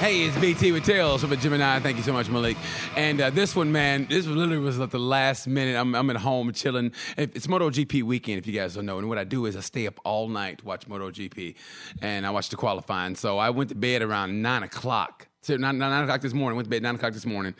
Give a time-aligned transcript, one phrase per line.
[0.00, 1.78] Hey, it's BT with Tales from a Gemini.
[1.78, 2.56] Thank you so much, Malik.
[2.96, 5.76] And uh, this one, man, this literally was at the last minute.
[5.76, 6.92] I'm, I'm at home chilling.
[7.18, 8.98] It's MotoGP weekend, if you guys don't know.
[8.98, 11.54] And what I do is I stay up all night to watch MotoGP,
[12.00, 13.14] and I watch the qualifying.
[13.14, 15.28] So I went to bed around nine o'clock.
[15.42, 16.56] So nine, nine o'clock this morning.
[16.56, 17.54] Went to bed nine o'clock this morning.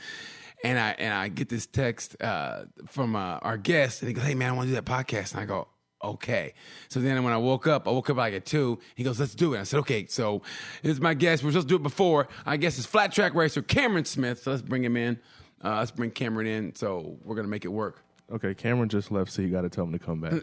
[0.65, 4.25] And I and I get this text uh, from uh, our guest, and he goes,
[4.25, 5.69] "Hey man, I want to do that podcast." And I go,
[6.03, 6.55] okay.
[6.89, 8.79] So then when I woke up, I woke up like at two.
[8.95, 9.61] He goes, let's do it.
[9.61, 10.07] I said, okay.
[10.07, 10.43] So
[10.83, 11.43] this is my guest.
[11.43, 12.29] We are supposed to do it before.
[12.47, 14.43] I guess it's flat track racer Cameron Smith.
[14.43, 15.19] So let's bring him in.
[15.63, 16.75] Uh, let's bring Cameron in.
[16.75, 18.03] So we're gonna make it work.
[18.33, 20.33] Okay, Cameron just left, so you got to tell him to come back.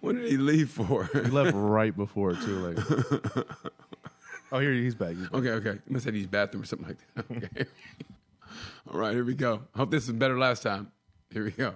[0.00, 1.10] what did he leave for?
[1.12, 2.68] he left right before too.
[2.68, 2.78] Like,
[4.52, 5.16] oh, here he's back.
[5.16, 5.34] He's back.
[5.34, 5.80] Okay, okay.
[5.84, 7.24] He must have used bathroom or something like that.
[7.36, 7.64] Okay.
[8.92, 9.62] All right, here we go.
[9.74, 10.92] I hope this is better last time.
[11.34, 11.74] Here we go.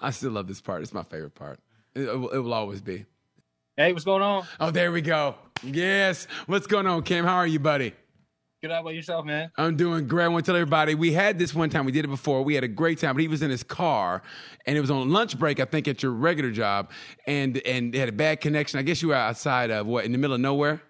[0.00, 0.80] I still love this part.
[0.80, 1.60] It's my favorite part.
[1.94, 3.04] It, it, will, it will always be.
[3.76, 4.46] Hey, what's going on?
[4.58, 5.34] Oh, there we go.
[5.62, 6.26] Yes.
[6.46, 7.26] What's going on, Cam?
[7.26, 7.92] How are you, buddy?
[8.62, 8.70] Good.
[8.70, 9.50] How about yourself, man?
[9.58, 10.24] I'm doing great.
[10.24, 11.84] I want to tell everybody we had this one time.
[11.84, 12.40] We did it before.
[12.42, 14.22] We had a great time, but he was in his car,
[14.64, 16.90] and it was on lunch break, I think, at your regular job,
[17.26, 18.78] and and they had a bad connection.
[18.78, 20.80] I guess you were outside of what in the middle of nowhere.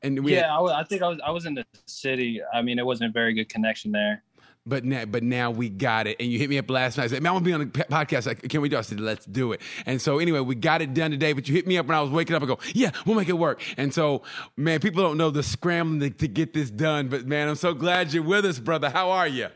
[0.00, 2.40] And we yeah, had, I, I think I was I was in the city.
[2.54, 4.22] I mean, it wasn't a very good connection there
[4.66, 6.16] but now, but now we got it.
[6.18, 7.04] And you hit me up last night.
[7.04, 8.26] I said, man, I want to be on the podcast.
[8.26, 8.80] Like, can we do it?
[8.80, 9.60] I said, let's do it.
[9.86, 12.00] And so anyway, we got it done today, but you hit me up when I
[12.00, 13.62] was waking up and go, yeah, we'll make it work.
[13.76, 14.22] And so,
[14.56, 17.74] man, people don't know the scrambling to, to get this done, but man, I'm so
[17.74, 18.90] glad you're with us, brother.
[18.90, 19.48] How are you?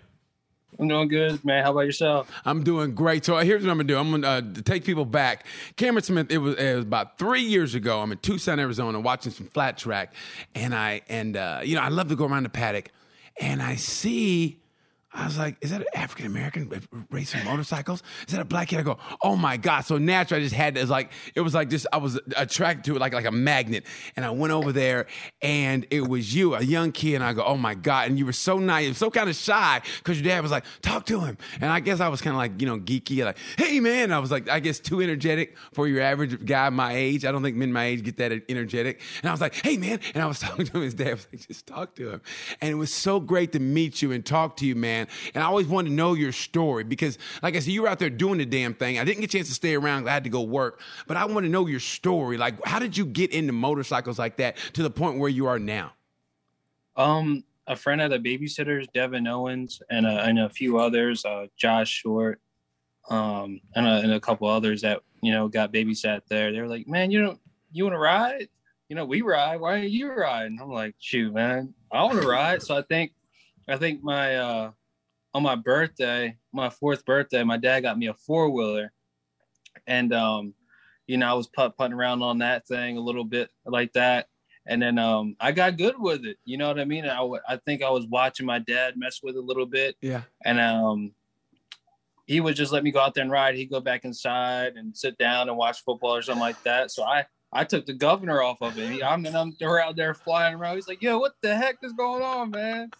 [0.78, 1.62] I'm doing good, man.
[1.62, 2.30] How about yourself?
[2.44, 3.24] I'm doing great.
[3.24, 3.98] So here's what I'm gonna do.
[3.98, 5.44] I'm gonna uh, take people back.
[5.76, 6.30] Cameron Smith.
[6.30, 8.00] It was, it was, about three years ago.
[8.00, 10.14] I'm in Tucson, Arizona, watching some flat track,
[10.54, 12.92] and I and uh, you know I love to go around the paddock,
[13.38, 14.60] and I see
[15.12, 16.70] I was like, is that an African American
[17.10, 18.00] racing motorcycles?
[18.28, 18.78] Is that a black kid?
[18.78, 19.80] I go, oh my God.
[19.80, 22.96] So naturally, I just had, was like, it was like just, I was attracted to
[22.96, 23.86] it like, like a magnet.
[24.14, 25.06] And I went over there
[25.42, 27.16] and it was you, a young kid.
[27.16, 28.08] And I go, oh my God.
[28.08, 31.06] And you were so nice, so kind of shy because your dad was like, talk
[31.06, 31.38] to him.
[31.60, 34.12] And I guess I was kind of like, you know, geeky, like, hey man.
[34.12, 37.24] I was like, I guess too energetic for your average guy my age.
[37.24, 39.00] I don't think men my age get that energetic.
[39.22, 39.98] And I was like, hey man.
[40.14, 40.82] And I was talking to him.
[40.82, 42.22] His dad was like, just talk to him.
[42.60, 45.30] And it was so great to meet you and talk to you, man man.
[45.34, 47.98] And I always wanted to know your story because, like I said, you were out
[47.98, 48.98] there doing the damn thing.
[48.98, 50.08] I didn't get a chance to stay around.
[50.08, 52.36] I had to go work, but I want to know your story.
[52.36, 55.58] Like, how did you get into motorcycles like that to the point where you are
[55.58, 55.92] now?
[56.96, 61.46] Um, a friend of the babysitters, Devin Owens, and a, and a few others, uh,
[61.56, 62.40] Josh Short,
[63.08, 66.52] um, and a, and a couple others that you know got babysat there.
[66.52, 67.40] They were like, "Man, you don't
[67.72, 68.48] you want to ride?
[68.88, 69.60] You know, we ride.
[69.60, 73.12] Why are you riding?" I'm like, "Shoot, man, I want to ride." So I think,
[73.68, 74.70] I think my uh,
[75.34, 78.92] on my birthday, my fourth birthday, my dad got me a four wheeler,
[79.86, 80.54] and um,
[81.06, 84.28] you know, I was putt putting around on that thing a little bit like that,
[84.66, 86.38] and then um, I got good with it.
[86.44, 87.06] You know what I mean?
[87.06, 89.96] I, I think I was watching my dad mess with it a little bit.
[90.00, 90.22] Yeah.
[90.44, 91.12] And um,
[92.26, 93.56] he would just let me go out there and ride.
[93.56, 96.92] He'd go back inside and sit down and watch football or something like that.
[96.92, 99.02] So I I took the governor off of it.
[99.02, 100.76] I'm and I'm out there flying around.
[100.76, 102.90] He's like, "Yo, what the heck is going on, man?"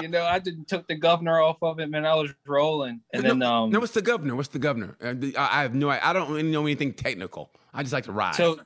[0.00, 2.06] You know, I just took the governor off of it, man.
[2.06, 4.34] I was rolling, and no, then um, no, what's the governor?
[4.36, 4.96] What's the governor?
[5.02, 7.50] Uh, I, have no, I don't really know anything technical.
[7.74, 8.34] I just like to ride.
[8.34, 8.60] So,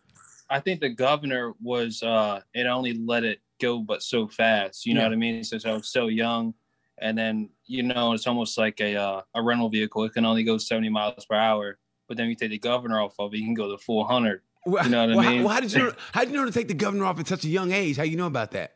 [0.48, 4.87] I think the governor was uh, it only let it go, but so fast.
[4.87, 5.06] You know yeah.
[5.09, 5.44] what I mean?
[5.44, 6.54] Since I was so young,
[6.98, 10.04] and then you know, it's almost like a uh, a rental vehicle.
[10.04, 13.14] It can only go seventy miles per hour, but then you take the governor off
[13.19, 14.43] of it, you can go to four hundred.
[14.66, 15.38] You know what well, I mean?
[15.38, 17.20] How, well, how did you know, how did you know to take the governor off
[17.20, 17.97] at such a young age?
[17.97, 18.75] How you know about that?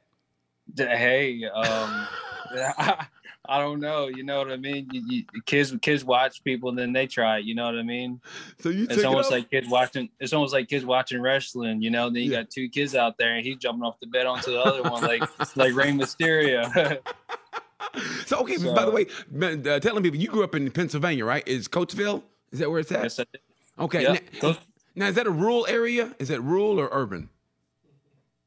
[0.76, 2.06] Hey, um,
[2.50, 3.06] I,
[3.48, 4.08] I don't know.
[4.08, 4.88] You know what I mean?
[4.92, 7.44] You, you, kids kids watch people and then they try it.
[7.44, 8.20] You know what I mean?
[8.60, 10.08] So you it's almost it like kids watching.
[10.20, 11.82] It's almost like kids watching wrestling.
[11.82, 12.42] You know, then you yeah.
[12.42, 15.02] got two kids out there and he's jumping off the bed onto the other one
[15.02, 15.22] like
[15.56, 17.00] like Rey Mysterio.
[18.26, 19.06] so okay, so, by the way,
[19.42, 21.46] uh, telling people you grew up in Pennsylvania, right?
[21.48, 22.22] Is Coatesville?
[22.52, 23.02] Is that where it's at?
[23.02, 23.20] Yes,
[23.78, 24.02] Okay.
[24.02, 24.22] Yep.
[24.42, 24.58] Now,
[24.94, 26.14] now, is that a rural area?
[26.18, 27.30] Is that rural or urban?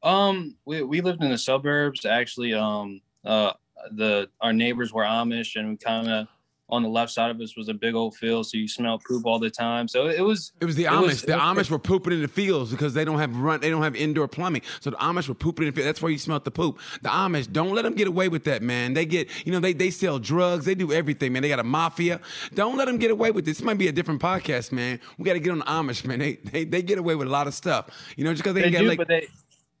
[0.02, 2.04] Um, we we lived in the suburbs.
[2.04, 3.52] Actually, um, uh,
[3.92, 6.28] the our neighbors were Amish, and we kind of
[6.70, 9.26] on the left side of us was a big old field, so you smell poop
[9.26, 9.86] all the time.
[9.86, 10.52] So it was.
[10.60, 11.02] It was the it Amish.
[11.02, 13.60] Was, the Amish were pooping in the fields because they don't have run.
[13.60, 14.62] They don't have indoor plumbing.
[14.80, 15.86] So the Amish were pooping in the field.
[15.86, 16.78] That's where you smelled the poop.
[17.02, 18.94] The Amish don't let them get away with that, man.
[18.94, 20.64] They get, you know, they they sell drugs.
[20.64, 21.42] They do everything, man.
[21.42, 22.20] They got a mafia.
[22.54, 23.58] Don't let them get away with this.
[23.58, 25.00] This might be a different podcast, man.
[25.18, 26.18] We got to get on the Amish, man.
[26.18, 27.90] They, they they get away with a lot of stuff.
[28.16, 28.98] You know, just because they, they do, like.
[28.98, 29.28] But they,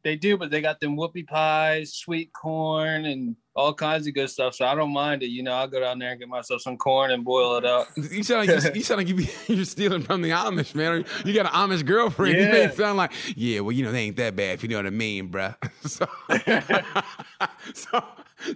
[0.04, 4.28] they do, but they got them whoopie pies, sweet corn, and all kinds of good
[4.28, 4.54] stuff.
[4.54, 5.28] So I don't mind it.
[5.28, 7.88] You know, I'll go down there and get myself some corn and boil it up.
[7.96, 11.06] You sound like you, you sound like you be, you're stealing from the Amish, man.
[11.24, 12.36] You got an Amish girlfriend.
[12.38, 12.54] You Yeah.
[12.54, 14.86] it sound like, yeah, well, you know, they ain't that bad if you know what
[14.86, 15.56] I mean, bruh.
[15.86, 16.06] So,
[17.72, 18.04] so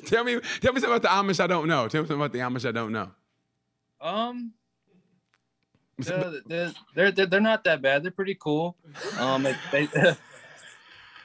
[0.05, 1.89] tell me, tell me something about the Amish I don't know.
[1.89, 3.11] Tell me something about the Amish I don't know.
[4.01, 4.53] Um,
[5.99, 8.05] they're, they're they're they're they're not that bad.
[8.05, 8.77] They're pretty cool.
[9.19, 9.89] Um, they they,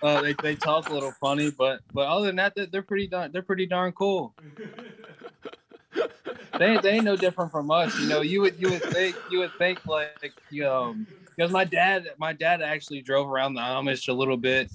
[0.04, 3.32] uh, they they talk a little funny, but but other than that, they're, pretty darn
[3.32, 4.36] they're pretty darn cool.
[6.60, 7.98] They they ain't no different from us.
[7.98, 11.64] You know, you would you would think you would think like you um because my
[11.64, 14.70] dad my dad actually drove around the Amish a little bit,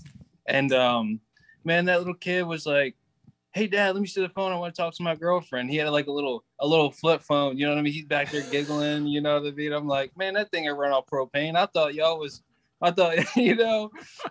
[0.46, 1.20] and um
[1.62, 2.96] man, that little kid was like
[3.52, 4.52] hey dad let me see the phone.
[4.52, 5.70] I want to talk to my girlfriend.
[5.70, 7.92] He had like a little a little flip phone you know what i mean?
[7.92, 9.72] He's back there giggling you know i mean?
[9.72, 11.54] I'm like man that thing ain't run off propane.
[11.54, 12.42] I thought y'all was
[12.80, 13.90] i thought you know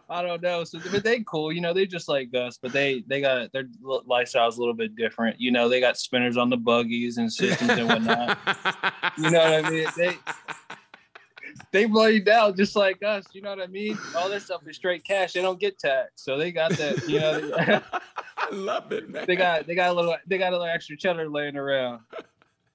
[0.10, 0.64] i don't know.
[0.64, 3.66] So but they cool you know they just like us but they they got their
[3.82, 5.40] lifestyle's a little bit different.
[5.40, 8.38] You know they got spinners on the buggies and systems and whatnot.
[9.18, 9.88] You know what i mean?
[9.98, 10.16] They
[11.72, 13.98] they bloody down just like us you know what i mean?
[14.16, 16.24] All their stuff is straight cash they don't get taxed.
[16.24, 17.82] So they got that you know
[18.38, 19.26] I love it, man.
[19.28, 22.02] they got they got a little they got a little extra cheddar laying around.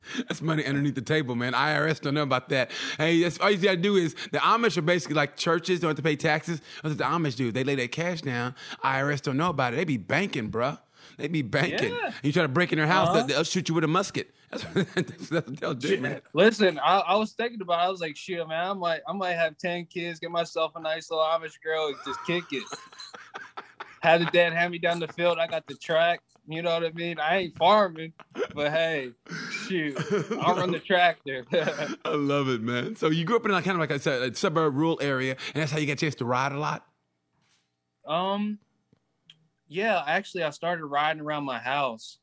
[0.29, 1.53] That's money underneath the table, man.
[1.53, 2.71] IRS don't know about that.
[2.99, 5.97] Hey, that's all you gotta do is the Amish are basically like churches, don't have
[5.97, 6.61] to pay taxes.
[6.83, 7.53] That's what the Amish do.
[7.53, 8.55] They lay their cash down.
[8.85, 9.77] IRS don't know about it.
[9.77, 10.79] They be banking, bruh.
[11.19, 11.95] They be banking.
[11.95, 12.13] Yeah.
[12.23, 13.27] You try to break in their house, Uh-huh.
[13.27, 14.35] they'll, shoot you with a musket.
[14.51, 16.21] That's what, they'll do, man.
[16.33, 17.81] Listen, I, I was thinking about.
[17.81, 17.85] It.
[17.85, 20.81] I was like, shit, man, I might I might have ten kids, get myself a
[20.81, 22.65] nice little Amish girl, and just kick it.
[24.01, 25.39] Have the dad hand me down the field.
[25.39, 26.21] I got the track.
[26.53, 27.19] You know what I mean?
[27.19, 28.13] I ain't farming,
[28.55, 29.13] but hey,
[29.67, 29.97] shoot,
[30.41, 31.45] I'll run the tractor.
[32.05, 32.95] I love it, man.
[32.97, 35.37] So you grew up in like kind of like a, su- a suburb, rural area,
[35.55, 36.87] and that's how you get a chance to ride a lot.
[38.07, 38.59] Um,
[39.69, 42.19] yeah, actually, I started riding around my house.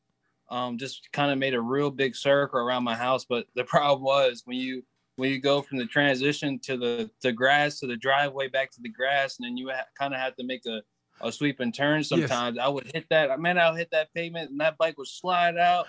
[0.51, 3.25] Um, just kind of made a real big circle around my house.
[3.25, 4.83] But the problem was when you
[5.15, 8.81] when you go from the transition to the the grass to the driveway back to
[8.81, 10.81] the grass, and then you ha- kind of have to make a
[11.21, 12.03] a sweep and turn.
[12.03, 13.39] Sometimes I would hit that.
[13.39, 15.87] Man, I would hit that pavement, and that bike would slide out.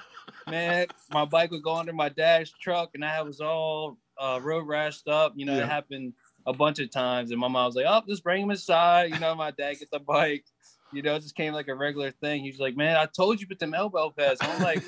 [0.49, 4.67] Man, my bike would go under my dad's truck, and I was all uh, road
[4.67, 5.33] rashed up.
[5.37, 5.65] You know, Yeah.
[5.65, 6.15] it happened
[6.47, 9.19] a bunch of times, and my mom was like, "Oh, just bring him inside." You
[9.19, 10.45] know, my dad get the bike.
[10.93, 12.43] You know, it just came like a regular thing.
[12.43, 14.83] He's like, "Man, I told you put them elbow pads." I'm like,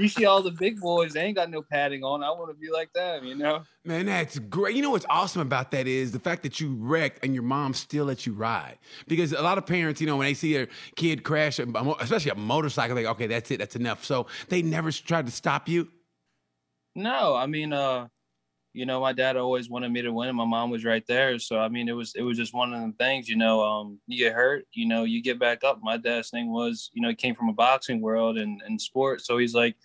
[0.00, 1.12] "You see all the big boys?
[1.12, 2.22] They ain't got no padding on.
[2.22, 3.62] I want to be like them." You know?
[3.84, 4.76] Man, that's great.
[4.76, 7.72] You know what's awesome about that is the fact that you wrecked and your mom
[7.74, 8.78] still let you ride.
[9.06, 12.34] Because a lot of parents, you know, when they see their kid crash, especially a
[12.34, 14.04] motorcycle, they go, okay, that's it, that's enough.
[14.04, 15.88] So they never tried to stop you.
[16.94, 18.08] No, I mean, uh,
[18.72, 21.38] you know, my dad always wanted me to win, and my mom was right there.
[21.38, 23.28] So I mean, it was it was just one of them things.
[23.28, 25.80] You know, um, you get hurt, you know, you get back up.
[25.82, 29.24] My dad's thing was, you know, he came from a boxing world and and sport,
[29.24, 29.76] so he's like,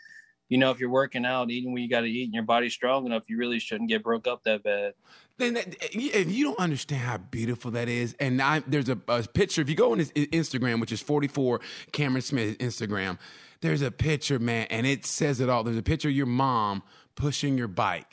[0.50, 2.74] you know, if you're working out, eating what you got to eat, and your body's
[2.74, 4.94] strong enough, you really shouldn't get broke up that bad.
[5.38, 9.62] Then if you don't understand how beautiful that is, and I, there's a, a picture.
[9.62, 11.60] If you go on his Instagram, which is 44
[11.92, 13.18] Cameron Smith Instagram,
[13.62, 15.64] there's a picture, man, and it says it all.
[15.64, 16.84] There's a picture of your mom
[17.16, 18.13] pushing your bike.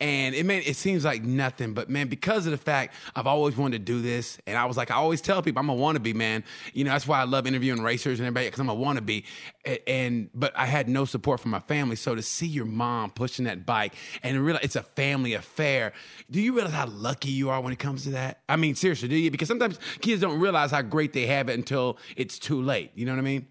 [0.00, 3.84] And it it seems like nothing, but man, because of the fact I've always wanted
[3.84, 6.44] to do this, and I was like, I always tell people I'm a wannabe, man.
[6.72, 9.24] You know, that's why I love interviewing racers and everybody because I'm a wannabe.
[9.66, 13.10] A- And but I had no support from my family, so to see your mom
[13.10, 15.92] pushing that bike and realize it's a family affair.
[16.30, 18.42] Do you realize how lucky you are when it comes to that?
[18.48, 19.32] I mean, seriously, do you?
[19.32, 22.92] Because sometimes kids don't realize how great they have it until it's too late.
[22.94, 23.48] You know what I mean?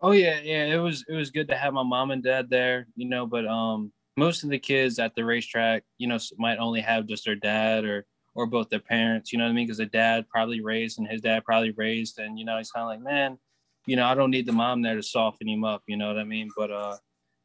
[0.00, 0.64] Oh yeah, yeah.
[0.66, 3.26] It was it was good to have my mom and dad there, you know.
[3.26, 7.24] But um, most of the kids at the racetrack, you know, might only have just
[7.24, 9.32] their dad or or both their parents.
[9.32, 9.66] You know what I mean?
[9.66, 12.84] Because the dad probably raised and his dad probably raised, and you know, he's kind
[12.84, 13.38] of like, man,
[13.86, 15.82] you know, I don't need the mom there to soften him up.
[15.86, 16.50] You know what I mean?
[16.56, 16.96] But uh,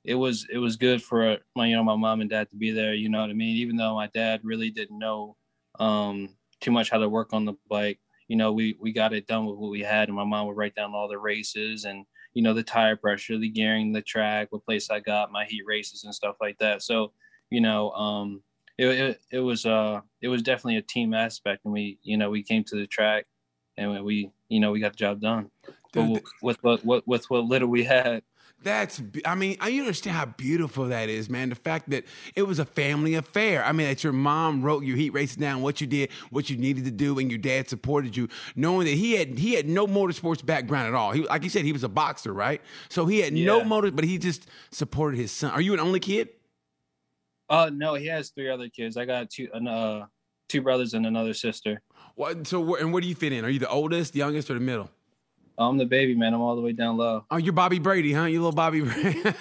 [0.03, 2.71] it was it was good for my you know my mom and dad to be
[2.71, 2.93] there.
[2.93, 3.57] You know what I mean?
[3.57, 5.35] Even though my dad really didn't know
[5.79, 6.29] um
[6.61, 7.99] too much how to work on the bike.
[8.27, 10.57] You know, we we got it done with what we had, and my mom would
[10.57, 14.49] write down all the races and you know the tire pressure, the gearing, the track,
[14.51, 16.83] what place I got, my heat races and stuff like that.
[16.83, 17.13] So
[17.49, 18.43] you know, um,
[18.77, 22.29] it, it it was uh it was definitely a team aspect, and we you know
[22.29, 23.25] we came to the track,
[23.77, 25.49] and we you know we got the job done
[25.93, 28.21] Dude, with, what with what little we had.
[28.65, 31.49] That's, I mean, I understand how beautiful that is, man.
[31.49, 32.03] The fact that
[32.35, 33.63] it was a family affair.
[33.63, 36.57] I mean, that your mom wrote your heat races down, what you did, what you
[36.57, 39.85] needed to do, and your dad supported you, knowing that he had he had no
[39.85, 41.11] motorsports background at all.
[41.11, 42.59] He, like you said, he was a boxer, right?
[42.89, 43.63] So he had no Yeah.
[43.65, 45.51] motor, but he just supported his son.
[45.51, 46.29] Are you an only kid?
[47.47, 48.97] Uh no, he has three other kids.
[48.97, 49.47] I got two.
[49.53, 50.07] Uh,
[50.49, 51.81] two brothers and another sister.
[52.15, 53.43] What, so, and where do you fit in?
[53.43, 54.89] Are you the oldest, youngest, or the middle?
[55.57, 56.33] I'm the baby man.
[56.33, 57.23] I'm all the way down low.
[57.31, 58.25] Oh, you're Bobby Brady, huh?
[58.25, 59.23] You little Bobby Brady.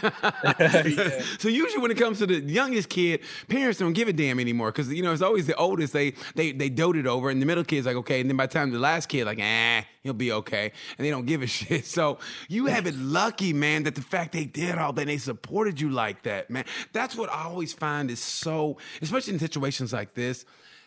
[0.59, 1.23] Yeah.
[1.39, 4.71] So usually when it comes to the youngest kid, parents don't give a damn anymore
[4.71, 7.65] because you know it's always the oldest they they they doted over, and the middle
[7.65, 10.33] kid's like okay, and then by the time the last kid like ah he'll be
[10.33, 11.87] okay, and they don't give a shit.
[11.87, 12.19] So
[12.49, 15.81] you have it lucky, man, that the fact they did all that, and they supported
[15.81, 16.65] you like that, man.
[16.93, 20.45] That's what I always find is so, especially in situations like this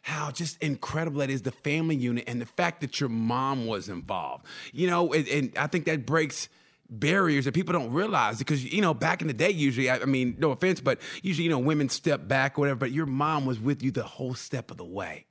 [0.08, 3.90] how just incredible that is the family unit and the fact that your mom was
[3.90, 4.46] involved.
[4.72, 6.48] You know, and, and I think that breaks
[6.90, 10.06] barriers that people don't realize because you know back in the day usually I, I
[10.06, 13.46] mean no offense but usually you know women step back or whatever but your mom
[13.46, 15.26] was with you the whole step of the way.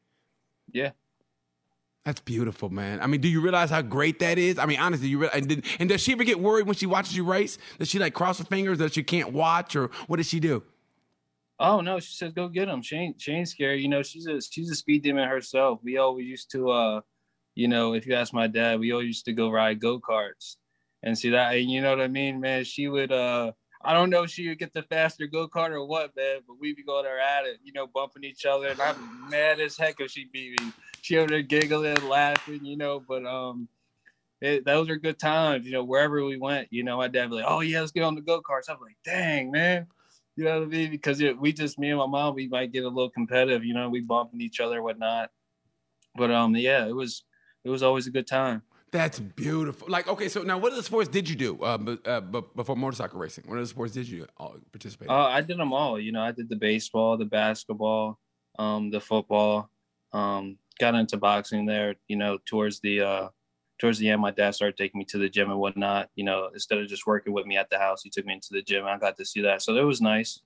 [0.70, 0.90] Yeah.
[2.04, 3.00] that's beautiful man.
[3.00, 4.58] I mean do you realize how great that is?
[4.58, 6.84] I mean honestly you re- and, did, and does she ever get worried when she
[6.84, 7.56] watches you race?
[7.78, 10.62] Does she like cross her fingers that she can't watch or what does she do
[11.58, 12.82] Oh no, she says go get him.
[12.82, 13.80] She ain't she ain't scared.
[13.80, 15.80] You know, she's a she's a speed demon herself.
[15.82, 17.00] We always used to uh,
[17.54, 20.56] you know, if you ask my dad, we always used to go ride go karts
[21.02, 21.54] and see that.
[21.54, 22.64] And you know what I mean, man.
[22.64, 25.84] She would uh, I don't know if she would get the faster go kart or
[25.86, 26.40] what, man.
[26.46, 29.60] But we'd be going there at it, you know, bumping each other, and I'm mad
[29.60, 30.72] as heck if she beat me.
[31.00, 33.00] She over there giggling, laughing, you know.
[33.00, 33.68] But um,
[34.42, 35.84] it, those are good times, you know.
[35.84, 38.20] Wherever we went, you know, my dad be like, "Oh yeah, let's get on the
[38.20, 39.86] go karts." I'm like, "Dang, man."
[40.36, 40.90] You know what I mean?
[40.90, 43.64] Because it, we just me and my mom, we might get a little competitive.
[43.64, 45.30] You know, we bumping each other, whatnot.
[46.14, 47.24] But um, yeah, it was
[47.64, 48.62] it was always a good time.
[48.92, 52.20] that's beautiful like okay so now what other sports did you do uh, b- uh,
[52.20, 55.14] b- before motorcycle racing what other sports did you uh, participate in?
[55.14, 55.98] Uh, I did them all.
[55.98, 58.18] You know, I did the baseball, the basketball,
[58.58, 59.68] um, the football.
[60.12, 61.96] Um, got into boxing there.
[62.08, 63.28] You know, towards the uh,
[63.78, 66.10] towards the end, my dad started taking me to the gym and whatnot.
[66.14, 68.48] You know, instead of just working with me at the house, he took me into
[68.52, 68.80] the gym.
[68.80, 70.40] And I got to see that, so it was nice.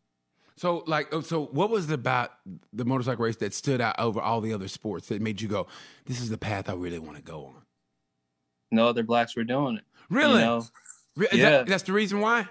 [0.57, 2.33] So, like, oh, so what was it about
[2.73, 5.67] the motorcycle race that stood out over all the other sports that made you go,
[6.05, 7.63] "This is the path I really want to go on"?
[8.71, 9.85] No other blacks were doing it.
[10.11, 10.35] Really?
[10.35, 10.67] You know?
[11.33, 11.51] Yeah.
[11.51, 12.49] that, that's the reason why.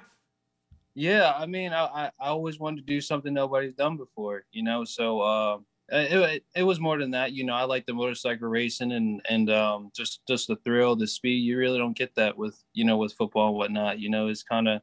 [0.95, 4.63] Yeah, I mean, I, I, I always wanted to do something nobody's done before, you
[4.63, 4.83] know.
[4.83, 5.57] So uh,
[5.91, 7.53] it, it it was more than that, you know.
[7.53, 11.39] I like the motorcycle racing and and um, just just the thrill, the speed.
[11.39, 14.00] You really don't get that with you know with football and whatnot.
[14.00, 14.81] You know, it's kind of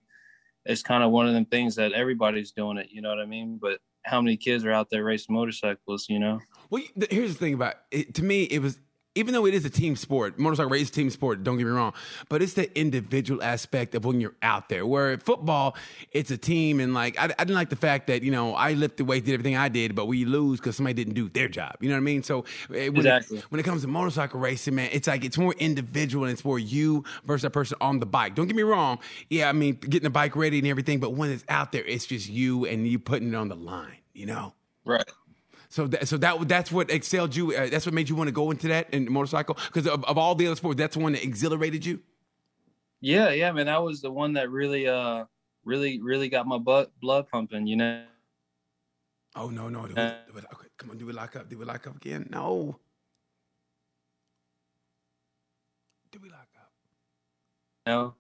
[0.65, 2.89] it's kind of one of them things that everybody's doing it.
[2.91, 3.59] You know what I mean?
[3.61, 6.07] But how many kids are out there racing motorcycles?
[6.09, 6.41] You know?
[6.71, 8.15] Well, here's the thing about it.
[8.15, 8.79] To me, it was
[9.17, 11.43] even though it is a team sport, motorcycle race is a team sport.
[11.43, 11.93] Don't get me wrong,
[12.29, 14.87] but it's the individual aspect of when you're out there.
[14.87, 15.77] Where at football,
[16.13, 18.75] it's a team, and like I, I didn't like the fact that you know I
[18.75, 21.77] lifted weight, did everything I did, but we lose because somebody didn't do their job.
[21.81, 22.23] You know what I mean?
[22.23, 22.45] So
[22.75, 23.39] eh, when, Exactly.
[23.39, 26.45] it, when it comes to motorcycle racing, man, it's like it's more individual and it's
[26.45, 28.35] more you versus that person on the bike.
[28.35, 28.99] Don't get me wrong.
[29.31, 32.07] Yeah, I mean getting the bike ready and everything, but when it's out there, it's
[32.07, 33.97] just you and you putting it on the line.
[34.15, 34.53] You know.
[34.85, 35.05] Right.
[35.69, 37.55] So that, so that that's what excelled you.
[37.55, 40.19] Uh, that's what made you want to go into that in motorcycle because of, of
[40.19, 42.01] all the other sports, that's the one that exhilarated you.
[43.01, 43.67] Yeah, yeah, man.
[43.67, 45.25] That was the one that really uh
[45.65, 47.67] really really got my butt blood pumping.
[47.67, 48.05] You know.
[49.35, 49.87] Oh no no!
[49.87, 51.49] Do we, do we, okay, come on, do we lock up?
[51.49, 52.29] Do we lock up again?
[52.31, 52.79] No.
[56.11, 56.73] Do we lock up?
[57.87, 58.15] No.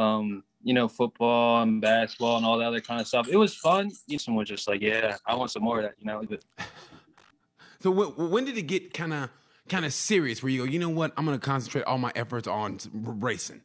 [0.00, 3.28] um, you know, football and basketball and all that other kind of stuff.
[3.28, 3.90] It was fun.
[4.18, 5.94] Someone was just like, yeah, I want some more of that.
[5.98, 6.24] You know,
[7.80, 9.28] So when, when did it get kind of
[9.68, 10.42] kind of serious?
[10.42, 11.12] Where you go, you know what?
[11.18, 13.60] I'm going to concentrate all my efforts on racing.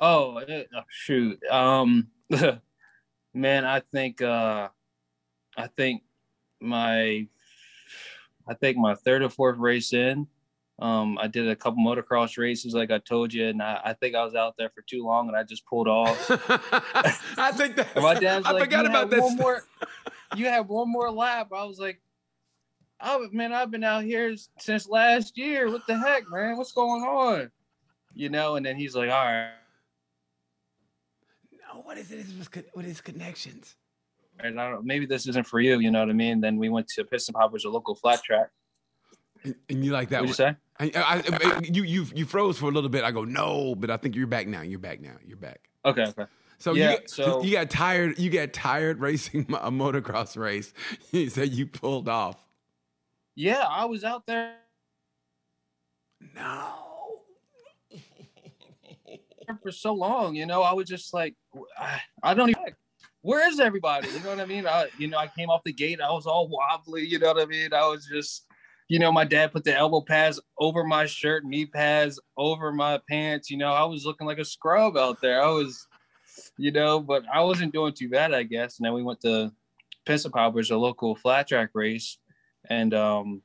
[0.00, 2.06] oh, it, oh, shoot, um,
[3.34, 4.68] man, I think, uh,
[5.56, 6.04] I think
[6.60, 7.26] my,
[8.46, 10.28] I think my third or fourth race in.
[10.80, 14.14] Um, I did a couple motocross races, like I told you, and I, I think
[14.14, 16.30] I was out there for too long, and I just pulled off.
[17.36, 17.96] I think that.
[17.96, 19.20] My dad's like, I like, forgot about that.
[19.20, 19.64] One more,
[20.36, 21.48] you have one more lap.
[21.52, 22.00] I was like,
[23.00, 25.68] oh man, I've been out here since last year.
[25.68, 26.56] What the heck, man?
[26.56, 27.50] What's going on?
[28.14, 29.50] You know, and then he's like, all right.
[31.52, 32.24] No, what is it?
[32.38, 33.74] With con- What is connections?
[34.40, 36.40] And I don't, maybe this isn't for you, you know what I mean?
[36.40, 38.50] Then we went to Piston Poppers, a local flat track.
[39.44, 40.56] And, you like that What'd one?
[40.80, 40.94] you say?
[40.96, 43.04] I, I, I- you you you froze for a little bit.
[43.04, 44.62] I go no, but I think you're back now.
[44.62, 45.16] You're back now.
[45.26, 45.60] You're back.
[45.84, 46.24] Okay, okay.
[46.58, 48.18] So Yeah, you got, so- you got tired.
[48.18, 50.72] You got tired racing a motocross race.
[51.12, 52.36] You said you pulled off.
[53.34, 54.54] Yeah, I was out there
[56.34, 56.74] No.
[59.62, 60.62] for so long, you know.
[60.62, 61.34] I was just like,
[61.78, 62.62] I, I don't even.
[63.22, 64.08] Where is everybody?
[64.08, 64.66] You know what I mean?
[64.66, 66.00] I, you know, I came off the gate.
[66.00, 67.04] I was all wobbly.
[67.04, 67.72] You know what I mean?
[67.72, 68.46] I was just,
[68.88, 72.98] you know, my dad put the elbow pads over my shirt, knee pads over my
[73.08, 73.50] pants.
[73.50, 75.42] You know, I was looking like a scrub out there.
[75.42, 75.86] I was,
[76.56, 78.78] you know, but I wasn't doing too bad, I guess.
[78.78, 79.52] And then we went to
[80.06, 82.18] Pensacola, which is a local flat track race,
[82.68, 83.42] and um.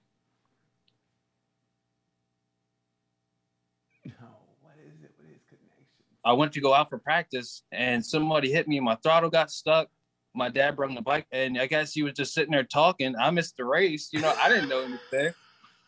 [6.26, 9.52] I went to go out for practice and somebody hit me and my throttle got
[9.52, 9.90] stuck
[10.36, 13.16] my dad brought the bike and I guess he was just sitting there talking.
[13.16, 14.10] I missed the race.
[14.12, 15.34] You know, I didn't know anything,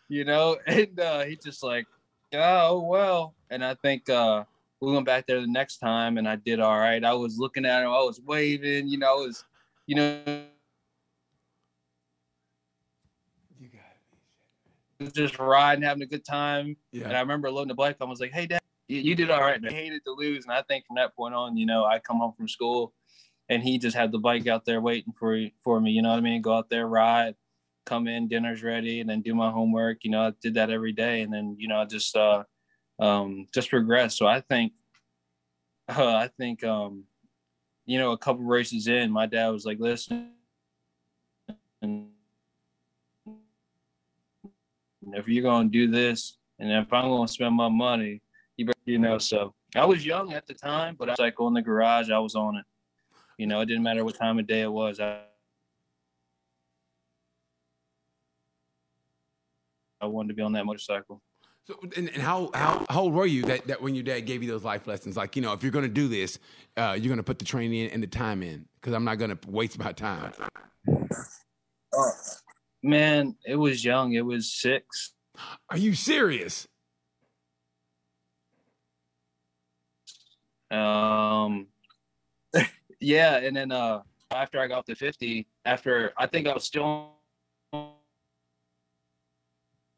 [0.08, 1.88] you know, and uh, he just like,
[2.34, 3.34] oh, well.
[3.50, 4.44] And I think uh,
[4.82, 7.04] we went back there the next time and I did all right.
[7.04, 9.44] I was looking at him, I was waving, you know, it was,
[9.88, 10.22] you know,
[13.60, 16.78] You got just riding, having a good time.
[16.92, 17.06] Yeah.
[17.06, 17.98] And I remember loading the bike.
[18.02, 20.54] I was like, "Hey, Dad, you, you did all right." I hated to lose, and
[20.54, 22.94] I think from that point on, you know, I come home from school,
[23.50, 25.92] and he just had the bike out there waiting for for me.
[25.92, 26.42] You know what I mean?
[26.42, 27.36] Go out there, ride,
[27.86, 30.04] come in, dinner's ready, and then do my homework.
[30.04, 32.44] You know, I did that every day, and then you know, I just uh,
[33.00, 34.18] um, just progressed.
[34.18, 34.74] So I think,
[35.90, 37.04] uh, I think, um,
[37.86, 40.32] you know, a couple races in, my dad was like, "Listen."
[45.14, 48.22] if you're gonna do this, and if I'm gonna spend my money,
[48.58, 49.18] you you know.
[49.18, 52.20] So I was young at the time, but I was like on the garage, I
[52.20, 52.66] was on it.
[53.38, 55.00] You know, it didn't matter what time of day it was.
[55.00, 55.22] I,
[60.01, 61.22] I wanted to be on that motorcycle.
[61.68, 64.44] So, and, and how, how how old were you that, that when your dad gave
[64.44, 65.18] you those life lessons?
[65.18, 66.38] Like, you know, if you're going to do this,
[66.77, 69.15] uh, you're going to put the training in and the time in because I'm not
[69.15, 70.32] going to waste my time.
[71.94, 72.12] Oh,
[72.84, 74.13] Man, it was young.
[74.13, 75.13] It was six.
[75.72, 76.68] Are you serious?
[80.70, 81.65] Um,
[83.00, 87.12] yeah, and then uh, after I got to 50, after I think I was still
[87.74, 87.94] on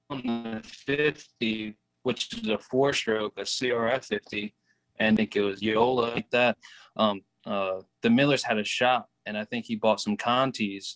[0.10, 4.54] the 50, which is a four stroke, a CRF 50,
[5.00, 6.58] and I think it was Yola like that.
[6.96, 10.96] Um, uh, the Millers had a shop, and I think he bought some Contis.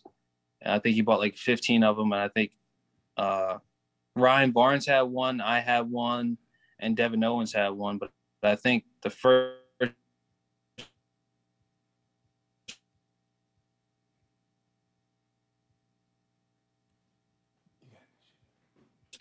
[0.66, 2.52] I think he bought like 15 of them, and I think
[3.18, 3.58] uh,
[4.16, 6.38] Ryan Barnes had one, I had one,
[6.80, 7.98] and Devin Owens had one.
[7.98, 8.12] But
[8.44, 9.61] I think the first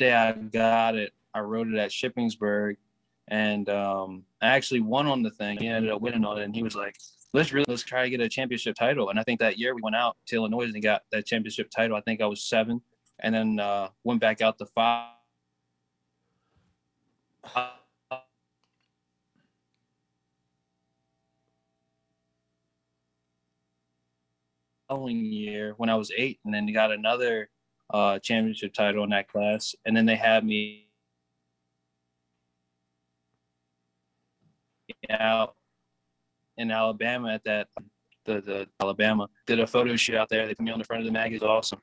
[0.01, 2.77] day I got it, I rode it at Shippensburg,
[3.29, 5.59] and um, I actually won on the thing.
[5.59, 6.97] He ended up winning on it, and he was like,
[7.33, 9.83] "Let's really let's try to get a championship title." And I think that year we
[9.83, 11.97] went out to Illinois and got that championship title.
[11.97, 12.81] I think I was seven,
[13.21, 15.11] and then uh, went back out to five.
[24.89, 27.49] Following year when I was eight, and then got another
[27.93, 30.87] uh, championship title in that class, and then they had me
[35.09, 35.57] out
[36.57, 37.69] in Alabama at that
[38.27, 40.47] the the Alabama did a photo shoot out there.
[40.47, 41.33] They put me on the front of the mag.
[41.33, 41.81] Was awesome,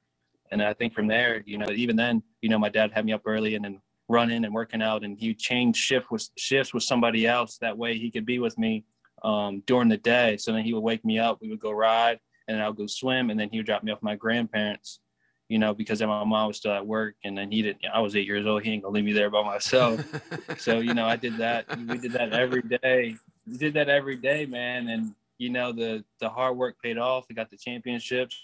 [0.51, 3.13] and I think from there, you know, even then, you know, my dad had me
[3.13, 6.83] up early and then running and working out, and he changed shift with shifts with
[6.83, 7.57] somebody else.
[7.57, 8.85] That way, he could be with me
[9.23, 10.37] um, during the day.
[10.37, 11.39] So then he would wake me up.
[11.41, 13.83] We would go ride, and then I would go swim, and then he would drop
[13.83, 14.99] me off my grandparents
[15.49, 17.99] you know, because then my mom was still at work and then he didn't, I
[17.99, 18.63] was eight years old.
[18.63, 20.03] He ain't gonna leave me there by myself.
[20.57, 21.65] so, you know, I did that.
[21.77, 23.15] We did that every day.
[23.45, 24.89] We did that every day, man.
[24.89, 27.25] And, you know, the, the hard work paid off.
[27.29, 28.37] We got the championships.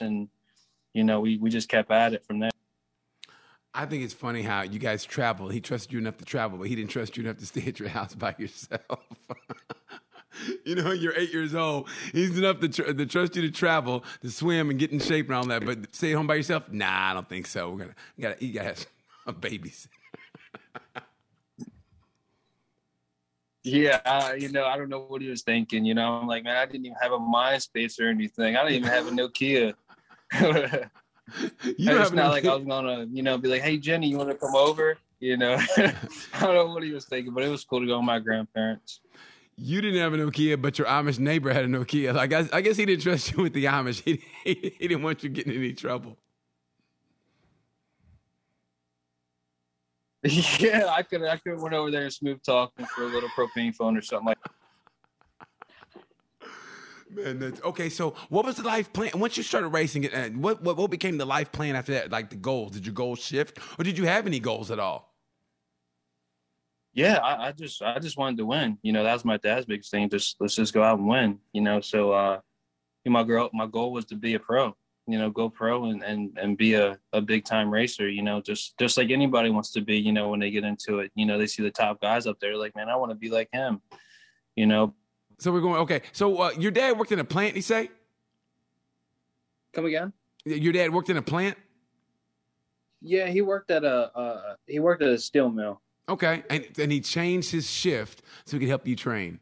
[0.00, 0.28] And,
[0.94, 2.50] you know, we, we just kept at it from there.
[3.74, 5.48] I think it's funny how you guys travel.
[5.48, 7.78] He trusted you enough to travel, but he didn't trust you enough to stay at
[7.78, 8.80] your house by yourself.
[10.64, 11.88] you know, you're eight years old.
[12.12, 15.26] He's enough to, tr- to trust you to travel, to swim, and get in shape
[15.26, 15.64] and all that.
[15.64, 16.70] But stay at home by yourself?
[16.70, 17.70] Nah, I don't think so.
[17.70, 18.86] We're gonna we gotta you guys
[19.26, 19.88] a babies.
[23.64, 25.84] Yeah, uh, you know, I don't know what he was thinking.
[25.84, 28.56] You know, I'm like, man, I didn't even have a MySpace or anything.
[28.56, 29.74] I didn't even have a Nokia.
[31.78, 34.30] You it's not like I was gonna, you know, be like, hey Jenny, you want
[34.30, 34.98] to come over?
[35.20, 35.94] You know, I
[36.40, 39.00] don't know what he was thinking, but it was cool to go with my grandparents.
[39.64, 42.12] You didn't have a Nokia, but your Amish neighbor had a Nokia.
[42.12, 44.02] Like I, I guess he didn't trust you with the Amish.
[44.02, 46.18] He, he, he didn't want you getting in any trouble.
[50.24, 53.72] yeah, I could, I could went over there and smooth talking for a little propane
[53.72, 54.38] phone or something like.
[57.10, 57.88] Man, that's okay.
[57.88, 60.04] So, what was the life plan once you started racing?
[60.04, 62.10] It, uh, what, what what became the life plan after that?
[62.10, 62.72] Like the goals?
[62.72, 65.11] Did your goals shift, or did you have any goals at all?
[66.94, 68.78] Yeah, I, I just, I just wanted to win.
[68.82, 70.10] You know, that was my dad's biggest thing.
[70.10, 71.38] Just let's just go out and win.
[71.52, 72.40] You know, so uh,
[73.06, 74.76] my girl, my goal was to be a pro.
[75.06, 78.08] You know, go pro and and and be a, a big time racer.
[78.08, 79.96] You know, just just like anybody wants to be.
[79.96, 82.38] You know, when they get into it, you know, they see the top guys up
[82.40, 83.80] there, like, man, I want to be like him.
[84.54, 84.94] You know.
[85.38, 85.80] So we're going.
[85.80, 86.02] Okay.
[86.12, 87.56] So uh, your dad worked in a plant.
[87.56, 87.90] You say
[89.72, 90.12] Come again?
[90.44, 91.56] your dad worked in a plant.
[93.00, 95.80] Yeah, he worked at a uh, he worked at a steel mill.
[96.08, 99.38] Okay, and and he changed his shift so he could help you train.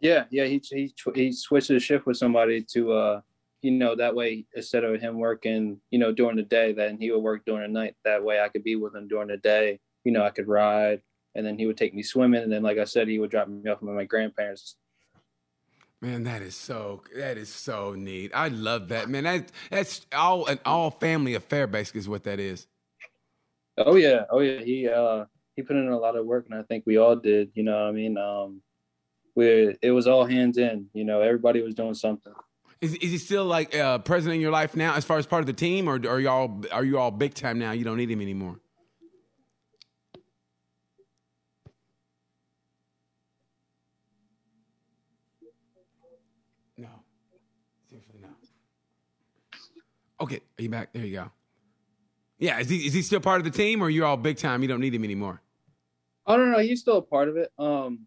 [0.00, 3.20] Yeah, yeah, he he he switched his shift with somebody to uh
[3.64, 7.10] you know that way instead of him working you know during the day then he
[7.10, 9.80] would work during the night that way i could be with him during the day
[10.04, 11.00] you know i could ride
[11.34, 13.48] and then he would take me swimming and then like i said he would drop
[13.48, 14.76] me off with my grandparents
[16.02, 18.30] Man, that is so that is so neat.
[18.34, 19.24] I love that, man.
[19.24, 22.66] That that's all an all family affair, basically, is what that is.
[23.78, 24.60] Oh yeah, oh yeah.
[24.60, 25.24] He uh
[25.56, 27.50] he put in a lot of work, and I think we all did.
[27.54, 28.62] You know, what I mean, um,
[29.34, 30.88] we it was all hands in.
[30.92, 32.32] You know, everybody was doing something.
[32.80, 35.40] Is, is he still like uh, president in your life now, as far as part
[35.40, 37.72] of the team, or are y'all are you all big time now?
[37.72, 38.60] You don't need him anymore.
[46.76, 46.88] No,
[47.88, 48.28] seriously, no.
[50.20, 50.92] Okay, are you back?
[50.92, 51.30] There you go.
[52.38, 54.60] Yeah, is he is he still part of the team, or you're all big time?
[54.62, 55.40] You don't need him anymore.
[56.26, 57.52] Oh no, no, he's still a part of it.
[57.58, 58.06] Um,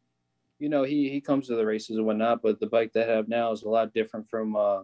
[0.59, 3.15] you know, he he comes to the races and whatnot, but the bike that I
[3.15, 4.83] have now is a lot different from uh,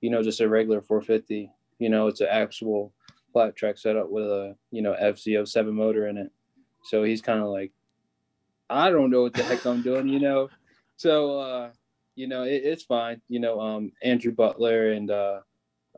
[0.00, 1.50] you know, just a regular 450.
[1.78, 2.92] You know, it's an actual
[3.32, 6.30] flat track setup with a you know FZ07 motor in it.
[6.84, 7.72] So he's kind of like,
[8.68, 10.50] I don't know what the heck I'm doing, you know.
[10.96, 11.70] So uh,
[12.16, 13.20] you know, it, it's fine.
[13.28, 15.40] You know, um, Andrew Butler and uh,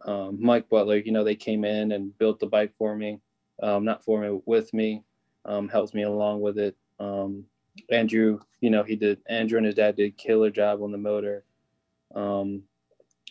[0.04, 3.20] um, Mike Butler, you know, they came in and built the bike for me,
[3.62, 5.02] um, not for me, with me,
[5.44, 6.76] um, helps me along with it.
[6.98, 7.44] Um,
[7.90, 11.44] Andrew, you know, he did, Andrew and his dad did killer job on the motor.
[12.14, 12.62] Um,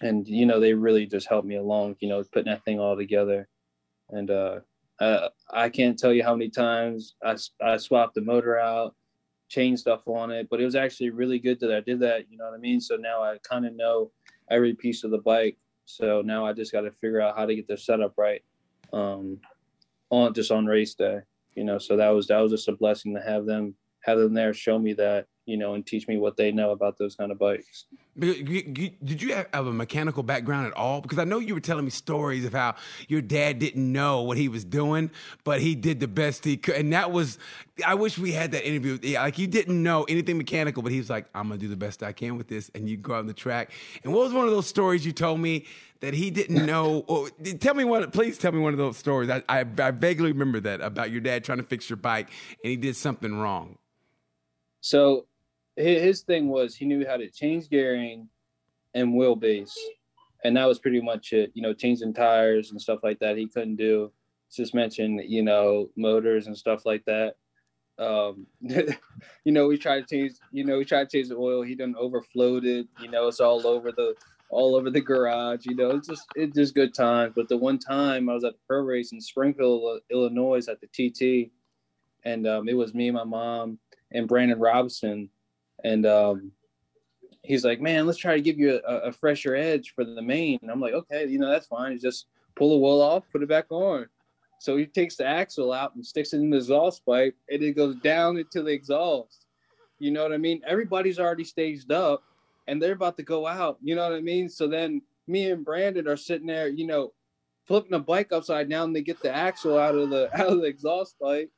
[0.01, 2.97] and, you know, they really just helped me along, you know, putting that thing all
[2.97, 3.47] together.
[4.09, 4.59] And uh,
[4.99, 8.95] I, I can't tell you how many times I, I swapped the motor out,
[9.47, 12.37] changed stuff on it, but it was actually really good that I did that, you
[12.37, 12.81] know what I mean?
[12.81, 14.11] So now I kind of know
[14.49, 17.55] every piece of the bike so now I just got to figure out how to
[17.55, 18.41] get the setup right
[18.91, 19.39] um,
[20.09, 21.19] on just on race day.
[21.55, 24.33] You know, so that was that was just a blessing to have them have them
[24.33, 27.31] there show me that you know and teach me what they know about those kind
[27.31, 27.85] of bikes.
[28.17, 31.01] Did you have a mechanical background at all?
[31.01, 32.75] Because I know you were telling me stories of how
[33.07, 35.09] your dad didn't know what he was doing,
[35.43, 36.75] but he did the best he could.
[36.75, 37.39] And that was,
[37.85, 38.99] I wish we had that interview.
[39.15, 41.75] Like, you didn't know anything mechanical, but he was like, I'm going to do the
[41.75, 42.69] best I can with this.
[42.75, 43.71] And you go on the track.
[44.03, 45.65] And what was one of those stories you told me
[46.01, 47.03] that he didn't know?
[47.07, 47.29] Or,
[47.59, 49.29] tell me one, please tell me one of those stories.
[49.31, 52.29] I, I, I vaguely remember that about your dad trying to fix your bike
[52.63, 53.79] and he did something wrong.
[54.81, 55.25] So
[55.75, 58.29] his thing was he knew how to change gearing
[58.93, 59.73] and wheelbase,
[60.43, 61.51] and that was pretty much it.
[61.53, 64.11] You know, changing tires and stuff like that he couldn't do.
[64.51, 67.35] Just mention, you know, motors and stuff like that.
[67.97, 70.33] Um, you know, we tried to change.
[70.51, 71.63] You know, we tried to change the oil.
[71.63, 74.15] He done it You know, it's all over the
[74.49, 75.65] all over the garage.
[75.65, 77.33] You know, it's just it's just good times.
[77.35, 80.87] But the one time I was at the pro race in Springfield, Illinois, at the
[80.87, 81.51] TT,
[82.25, 83.79] and um, it was me my mom
[84.11, 85.29] and Brandon Robinson
[85.83, 86.51] and um,
[87.43, 90.59] he's like, man, let's try to give you a, a, fresher edge for the main.
[90.61, 91.99] And I'm like, okay, you know, that's fine.
[91.99, 94.07] Just pull the wool off, put it back on.
[94.59, 97.73] So he takes the axle out and sticks it in the exhaust pipe, and it
[97.73, 99.45] goes down into the exhaust.
[99.99, 100.61] You know what I mean?
[100.65, 102.23] Everybody's already staged up,
[102.67, 103.77] and they're about to go out.
[103.83, 104.47] You know what I mean?
[104.47, 107.11] So then me and Brandon are sitting there, you know,
[107.65, 110.67] flipping the bike upside down to get the axle out of the out of the
[110.67, 111.51] exhaust pipe.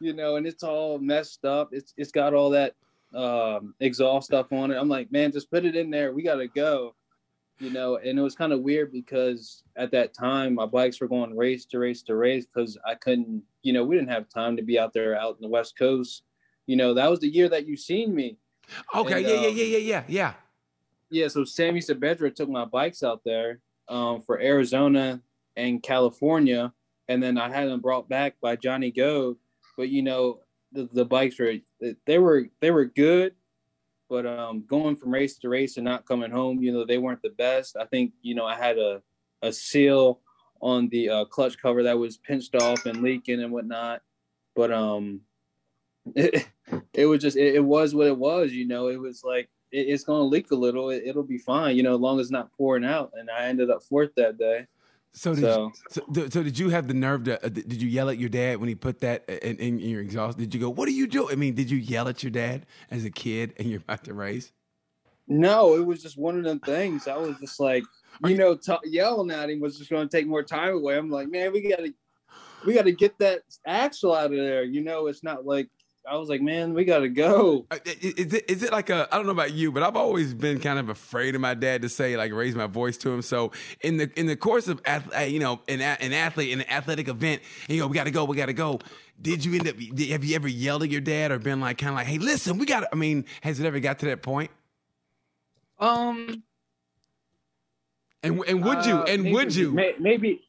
[0.00, 1.70] You know, and it's all messed up.
[1.72, 2.74] It's it's got all that
[3.14, 4.76] um, exhaust stuff on it.
[4.76, 6.12] I'm like, man, just put it in there.
[6.12, 6.94] We gotta go.
[7.60, 11.08] You know, and it was kind of weird because at that time my bikes were
[11.08, 14.56] going race to race to race because I couldn't, you know, we didn't have time
[14.56, 16.22] to be out there out in the West Coast.
[16.66, 18.36] You know, that was the year that you seen me.
[18.94, 20.32] Okay, and, yeah, um, yeah, yeah, yeah, yeah, yeah.
[21.10, 25.20] Yeah, so Sammy Saavedra took my bikes out there um, for Arizona
[25.56, 26.72] and California,
[27.08, 29.36] and then I had them brought back by Johnny Go.
[29.76, 30.40] But you know,
[30.72, 31.54] the, the bikes were
[32.06, 33.34] they were they were good,
[34.08, 37.22] but um, going from race to race and not coming home, you know, they weren't
[37.22, 37.76] the best.
[37.76, 39.02] I think you know I had a
[39.42, 40.20] a seal
[40.60, 44.02] on the uh, clutch cover that was pinched off and leaking and whatnot,
[44.56, 45.20] but um,
[46.14, 46.48] it,
[46.92, 48.52] it was just it, it was what it was.
[48.52, 50.90] You know, it was like it, it's gonna leak a little.
[50.90, 51.76] It, will be fine.
[51.76, 53.12] You know, as long as it's not pouring out.
[53.14, 54.66] And I ended up fourth that day.
[55.14, 57.44] So did, so, you, so, so, did you have the nerve to?
[57.44, 60.38] Uh, did you yell at your dad when he put that in, in, your exhaust?
[60.38, 62.66] Did you go, "What are you doing?" I mean, did you yell at your dad
[62.90, 64.52] as a kid and you're about to race?
[65.26, 67.08] No, it was just one of them things.
[67.08, 67.82] I was just like,
[68.24, 70.96] you, you know, t- yelling at him was just going to take more time away.
[70.96, 71.92] I'm like, man, we gotta,
[72.64, 74.64] we gotta get that axle out of there.
[74.64, 75.68] You know, it's not like
[76.10, 77.66] I was like, man, we gotta go.
[77.70, 80.32] Uh, Is it, is it like a, I don't know about you, but I've always
[80.34, 83.20] been kind of afraid of my dad to say, like, raise my voice to him.
[83.22, 86.70] So in the, in the course of, uh, you know, an, an athlete, in an
[86.70, 88.80] athletic event, you know we got to go, we got to go.
[89.20, 91.90] Did you end up, have you ever yelled at your dad or been like, kind
[91.90, 94.22] of like, hey, listen, we got to, I mean, has it ever got to that
[94.22, 94.50] point?
[95.78, 96.42] Um,
[98.22, 99.72] And, and would you, uh, and maybe- would you?
[99.72, 100.42] may- Maybe,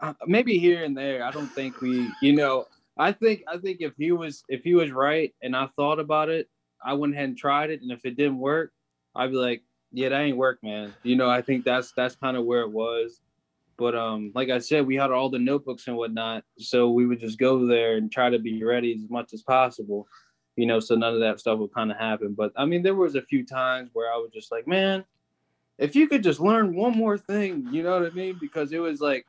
[0.00, 1.24] uh, maybe here and there.
[1.24, 4.74] I don't think we, you know, I think I think if he was if he
[4.74, 6.48] was right and I thought about it,
[6.84, 8.72] I went ahead and tried it, and if it didn't work,
[9.14, 10.94] I'd be like, yeah, that ain't work, man.
[11.02, 13.20] You know, I think that's that's kind of where it was.
[13.76, 17.20] But um, like I said, we had all the notebooks and whatnot, so we would
[17.20, 20.06] just go there and try to be ready as much as possible.
[20.56, 22.34] You know, so none of that stuff would kind of happen.
[22.34, 25.04] But I mean, there was a few times where I was just like, man,
[25.78, 28.38] if you could just learn one more thing, you know what I mean?
[28.40, 29.26] Because it was like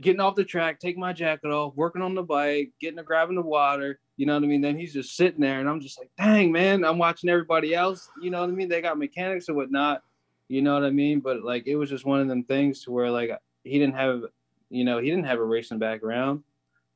[0.00, 3.36] getting off the track, taking my jacket off, working on the bike, getting to grabbing
[3.36, 4.60] the water, you know what I mean?
[4.60, 8.10] Then he's just sitting there and I'm just like, dang, man, I'm watching everybody else,
[8.20, 8.68] you know what I mean?
[8.68, 10.02] They got mechanics and whatnot,
[10.48, 11.20] you know what I mean?
[11.20, 13.30] But like, it was just one of them things to where like
[13.64, 14.22] he didn't have,
[14.68, 16.42] you know, he didn't have a racing background.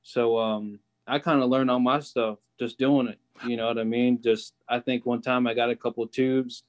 [0.03, 3.79] So um, I kind of learned all my stuff just doing it, you know what
[3.79, 4.21] I mean?
[4.23, 6.65] Just, I think one time I got a couple tubes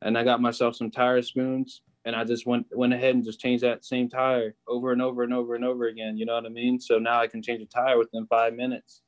[0.00, 3.40] and I got myself some tire spoons and I just went went ahead and just
[3.40, 6.16] changed that same tire over and over and over and over again.
[6.16, 6.80] You know what I mean?
[6.80, 9.02] So now I can change a tire within five minutes.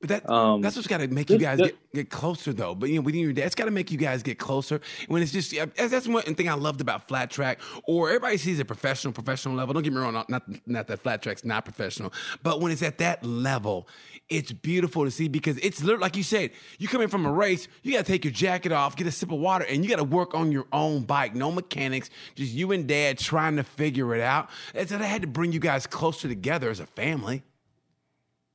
[0.00, 2.72] But that, Um, That's what's got to make you guys get, get closer, though.
[2.76, 4.80] But you know, your dad, it's got to make you guys get closer.
[5.08, 7.58] When it's just that's that's one thing I loved about flat track.
[7.84, 9.74] Or everybody sees a professional, professional level.
[9.74, 10.30] Don't get me wrong, not,
[10.66, 12.12] not that flat track's not professional,
[12.44, 13.88] but when it's at that level,
[14.28, 16.50] it's beautiful to see because it's like you said.
[16.78, 19.10] You come in from a race, you got to take your jacket off, get a
[19.10, 21.34] sip of water, and you got to work on your own bike.
[21.34, 24.50] No mechanics, just you and dad trying to figure it out.
[24.74, 27.42] And so that had to bring you guys closer together as a family.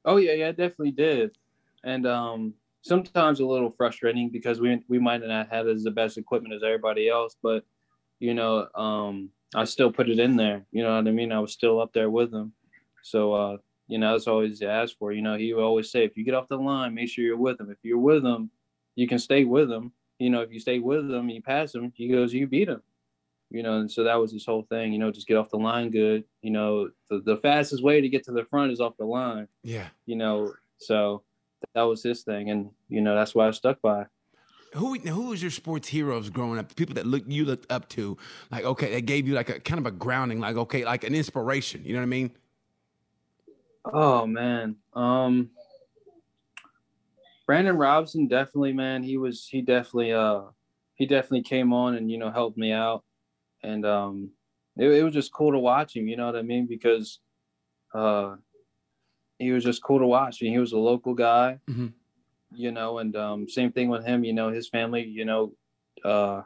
[0.05, 1.31] Oh yeah, yeah, it definitely did.
[1.83, 6.17] And um, sometimes a little frustrating because we we might not have as the best
[6.17, 7.63] equipment as everybody else, but
[8.19, 10.65] you know, um, I still put it in there.
[10.71, 11.31] You know what I mean?
[11.31, 12.53] I was still up there with them.
[13.01, 15.11] So uh, you know, that's always asked for.
[15.11, 17.37] You know, he would always say, if you get off the line, make sure you're
[17.37, 17.69] with them.
[17.69, 18.49] If you're with them,
[18.95, 19.91] you can stay with them.
[20.19, 21.91] You know, if you stay with them, you pass them.
[21.95, 22.81] He goes, you beat them.
[23.49, 24.93] You know, and so that was his whole thing.
[24.93, 26.23] You know, just get off the line good.
[26.41, 29.47] You know, the, the fastest way to get to the front is off the line
[29.63, 29.87] Yeah.
[30.05, 31.23] you know so
[31.75, 34.05] that was his thing and you know that's why i stuck by
[34.73, 36.67] Who who was your sports heroes growing up?
[36.67, 38.17] The people that look you looked up to,
[38.51, 41.13] like okay, that gave you like a kind of a grounding, like okay, like an
[41.13, 41.83] inspiration.
[41.85, 42.31] You know what I mean?
[43.85, 44.77] Oh man.
[44.93, 45.49] Um
[47.45, 50.43] brandon Robinson definitely man he was he definitely uh
[50.95, 53.03] he definitely came on and you know helped me out.
[53.61, 54.31] And um
[54.77, 56.65] it, it was just cool to watch him you know what i mean?
[56.67, 57.19] Because
[57.93, 58.35] uh
[59.39, 60.41] he was just cool to watch.
[60.41, 61.93] And he was a local guy Mhm.
[62.55, 65.53] you know and um same thing with him you know his family you know
[66.05, 66.43] uh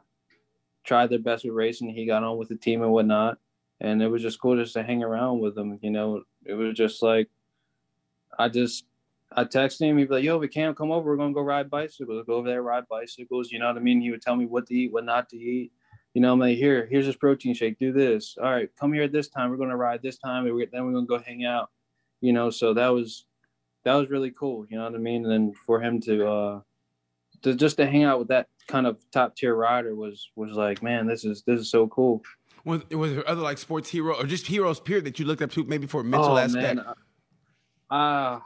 [0.86, 1.90] tried their best with racing.
[1.90, 3.38] He got on with the team and whatnot
[3.80, 6.24] and it was just cool just to hang around with him you know?
[6.46, 7.30] It was just like
[8.40, 8.86] i just
[9.32, 11.70] i texted him he'd be like yo we can't come over we're gonna go ride
[11.70, 14.02] bicycles go over there ride bicycles you know what i mean?
[14.02, 15.72] He would tell me what to eat what not to eat
[16.14, 16.34] you know?
[16.34, 19.30] I'm like here here's this protein shake do this all right come here at this
[19.30, 21.70] time we're gonna ride this time and then we're gonna go hang out
[22.22, 22.50] you know?
[22.50, 23.26] So that was
[23.84, 25.24] that was really cool you know what i mean?
[25.24, 26.60] And then for him to uh
[27.44, 30.84] to just to hang out with that kind of top tier rider was was like
[30.84, 32.22] man this is this is so cool
[32.66, 35.52] Was was there other like sports hero or just heroes period that you looked up
[35.52, 36.76] to maybe for a mental aspect?
[36.76, 36.86] Man.
[37.90, 38.40] Uh,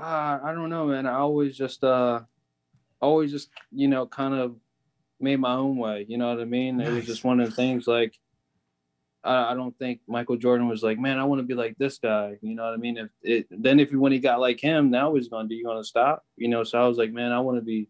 [0.00, 1.06] uh, I don't know, man.
[1.06, 2.20] I always just, uh,
[3.00, 4.56] always just, you know, kind of
[5.18, 6.06] made my own way.
[6.08, 6.80] You know what I mean?
[6.80, 8.18] It was just one of the things like,
[9.22, 11.98] I, I don't think Michael Jordan was like, man, I want to be like this
[11.98, 12.38] guy.
[12.40, 12.96] You know what I mean?
[12.96, 15.64] If it, then if when he got like him, now he's going to do, you
[15.64, 16.24] to stop?
[16.36, 16.64] You know?
[16.64, 17.88] So I was like, man, I want to be,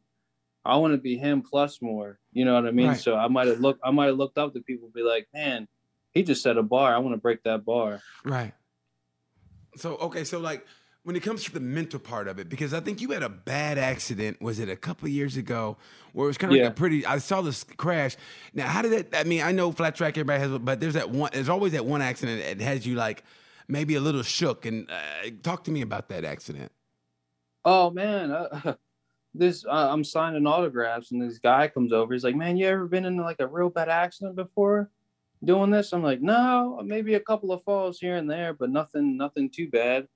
[0.65, 2.19] I want to be him plus more.
[2.33, 2.89] You know what I mean?
[2.89, 2.99] Right.
[2.99, 5.27] So I might have looked, I might have looked up to people, and be like,
[5.33, 5.67] man,
[6.13, 6.95] he just set a bar.
[6.95, 8.01] I want to break that bar.
[8.25, 8.53] Right.
[9.77, 10.67] So okay, so like
[11.03, 13.29] when it comes to the mental part of it, because I think you had a
[13.29, 14.41] bad accident.
[14.43, 15.77] Was it a couple of years ago
[16.13, 16.65] where it was kind of Yeah.
[16.65, 17.07] like a pretty?
[17.07, 18.17] I saw this crash.
[18.53, 19.19] Now, how did that?
[19.21, 21.31] I mean, I know flat track everybody has, but there's that one.
[21.33, 23.23] There's always that one accident that has you like
[23.69, 24.67] maybe a little shook.
[24.67, 26.73] And uh, talk to me about that accident.
[27.65, 28.75] oh man uh,
[29.35, 32.87] this uh, i'm signing autographs and this guy comes over he's like man you ever
[32.87, 34.91] been in like a real bad accident before
[35.45, 39.17] doing this i'm like no maybe a couple of falls here and there but nothing
[39.17, 40.07] nothing too bad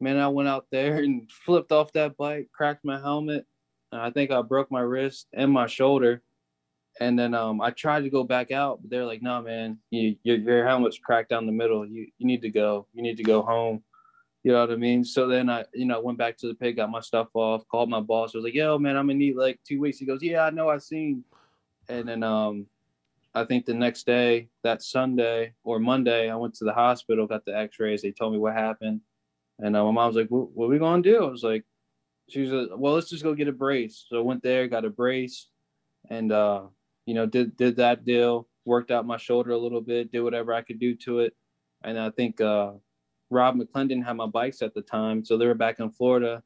[0.00, 3.46] man i went out there and flipped off that bike cracked my helmet
[3.92, 6.22] and i think i broke my wrist and my shoulder
[6.98, 10.16] and then um, I tried to go back out, but they're like, "No, man, you,
[10.22, 11.86] your, your helmet's cracked down the middle.
[11.86, 12.86] You you need to go.
[12.92, 13.82] You need to go home."
[14.42, 15.04] You know what I mean?
[15.04, 17.90] So then I, you know, went back to the pit, got my stuff off, called
[17.90, 18.34] my boss.
[18.34, 20.50] I was like, "Yo, man, I'm gonna need like two weeks." He goes, "Yeah, I
[20.50, 21.24] know, I seen."
[21.88, 22.66] And then, um,
[23.34, 27.44] I think the next day, that Sunday or Monday, I went to the hospital, got
[27.44, 28.02] the X-rays.
[28.02, 29.02] They told me what happened,
[29.58, 31.64] and uh, my mom was like, "What, what are we gonna do?" I was like,
[32.30, 34.86] "She was like, well, let's just go get a brace." So I went there, got
[34.86, 35.48] a brace,
[36.08, 36.62] and uh,
[37.04, 40.54] you know, did did that deal, worked out my shoulder a little bit, did whatever
[40.54, 41.36] I could do to it,
[41.84, 42.40] and I think.
[42.40, 42.72] uh
[43.30, 46.42] Rob McClendon had my bikes at the time, so they were back in Florida.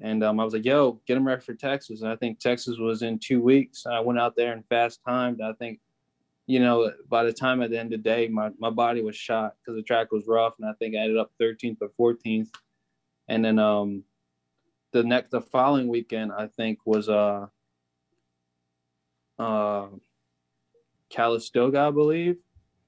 [0.00, 2.78] And um, I was like, "Yo, get them ready for Texas." And I think Texas
[2.78, 3.84] was in two weeks.
[3.86, 5.40] I went out there and fast timed.
[5.42, 5.80] I think,
[6.46, 9.16] you know, by the time at the end of the day, my, my body was
[9.16, 12.48] shot because the track was rough, and I think I ended up 13th or 14th.
[13.28, 14.04] And then um,
[14.92, 17.46] the next, the following weekend, I think was uh,
[19.38, 19.86] uh,
[21.10, 22.38] Calistoga, I believe.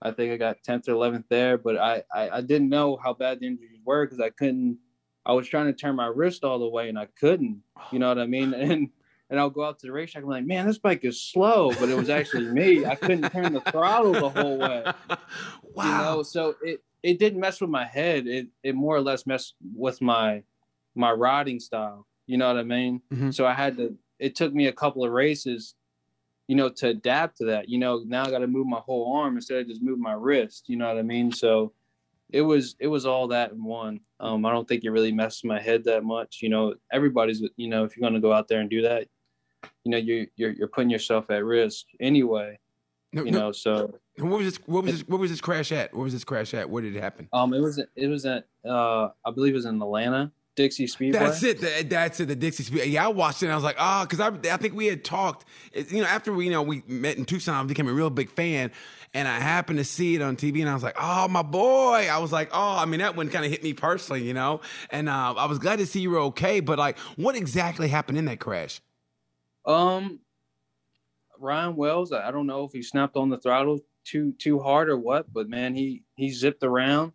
[0.04, 3.14] I think I got 10th or 11th there, but I, I, I didn't know how
[3.14, 4.78] bad the injuries were because I couldn't.
[5.26, 7.62] I was trying to turn my wrist all the way and I couldn't.
[7.90, 8.52] You know what I mean?
[8.54, 8.90] And
[9.30, 10.22] and I'll go out to the racetrack.
[10.22, 12.84] I'm like, man, this bike is slow, but it was actually me.
[12.84, 14.84] I couldn't turn the throttle the whole way.
[15.08, 15.16] Wow.
[15.84, 18.26] You know, so it it didn't mess with my head.
[18.26, 20.42] It it more or less messed with my
[20.94, 22.06] my riding style.
[22.26, 23.00] You know what I mean?
[23.12, 23.34] Mhm.
[23.34, 23.96] So I had to.
[24.18, 25.74] It took me a couple of races
[26.48, 27.68] you know, to adapt to that.
[27.68, 30.12] You know, now I got to move my whole arm instead of just move my
[30.12, 30.64] wrist.
[30.68, 31.32] You know what I mean?
[31.32, 31.72] So
[32.30, 34.00] it was it was all that in one.
[34.20, 36.38] Um, I don't think it really messed my head that much.
[36.42, 39.06] You know, everybody's you know if you're going to go out there and do that,
[39.84, 42.58] you know you're you're, you're putting yourself at risk anyway.
[43.12, 44.56] No, You no, know, so what was this?
[44.66, 45.08] What was this?
[45.08, 45.94] What was this crash at?
[45.94, 46.68] What was this crash at?
[46.68, 47.28] Where did it happen?
[47.32, 51.18] um, it was it was at uh I believe it was in Atlanta Dixie Speedway.
[51.18, 51.60] That's it.
[51.60, 52.26] The, that's it.
[52.26, 52.86] The Dixie Speed.
[52.86, 53.46] Yeah, I watched it.
[53.46, 55.44] and I was like, oh, because I, I think we had talked.
[55.74, 58.30] You know, after we, you know, we met in Tucson, I became a real big
[58.30, 58.70] fan,
[59.12, 62.08] and I happened to see it on TV, and I was like, oh, my boy.
[62.10, 64.60] I was like, oh, I mean, that one kind of hit me personally, you know.
[64.90, 66.60] And uh, I was glad to see you were okay.
[66.60, 68.80] But like, what exactly happened in that crash?
[69.66, 70.20] Um,
[71.38, 74.98] Ryan Wells, I don't know if he snapped on the throttle too too hard or
[74.98, 77.12] what, but man, he he zipped around,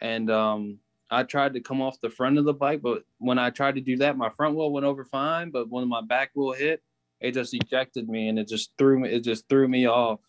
[0.00, 0.78] and um,
[1.10, 3.80] I tried to come off the front of the bike, but when I tried to
[3.80, 6.82] do that, my front wheel went over fine, but when my back wheel hit,
[7.20, 9.08] it just ejected me, and it just threw me.
[9.08, 10.20] It just threw me off,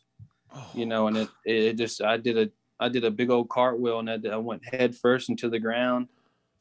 [0.54, 3.50] Oh, you know, and it it just I did a I did a big old
[3.50, 6.08] cartwheel, and I, went head first into the ground.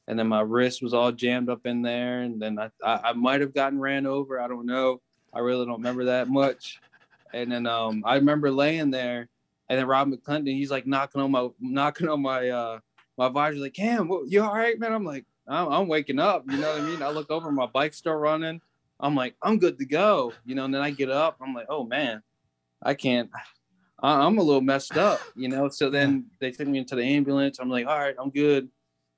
[0.08, 3.12] And then my wrist was all jammed up in there, and then I, I, I
[3.12, 4.40] might have gotten ran over.
[4.40, 5.00] I don't know.
[5.32, 6.80] I really don't remember that much.
[7.34, 9.28] And then um, I remember laying there,
[9.68, 12.78] and then Rob McClendon, he's like knocking on my knocking on my uh
[13.18, 14.92] my visor, like, Cam, what, you all right, man?
[14.92, 16.44] I'm like, I'm, I'm waking up.
[16.48, 17.02] You know what I mean?
[17.02, 18.60] I look over, my bike's still running.
[19.00, 20.32] I'm like, I'm good to go.
[20.44, 21.36] You know, and then I get up.
[21.40, 22.22] I'm like, oh man,
[22.82, 23.30] I can't.
[24.02, 25.20] I- I'm a little messed up.
[25.36, 25.68] You know.
[25.68, 27.58] So then they took me into the ambulance.
[27.58, 28.68] I'm like, all right, I'm good.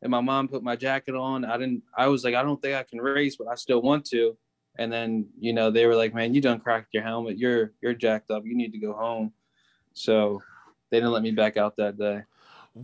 [0.03, 1.45] And my mom put my jacket on.
[1.45, 1.83] I didn't.
[1.97, 4.37] I was like, I don't think I can race, but I still want to.
[4.79, 7.39] And then you know they were like, man, you done cracked your helmet.
[7.39, 8.45] You're you're jacked up.
[8.45, 9.33] You need to go home.
[9.95, 10.43] So
[10.91, 12.23] they didn't let me back out that day.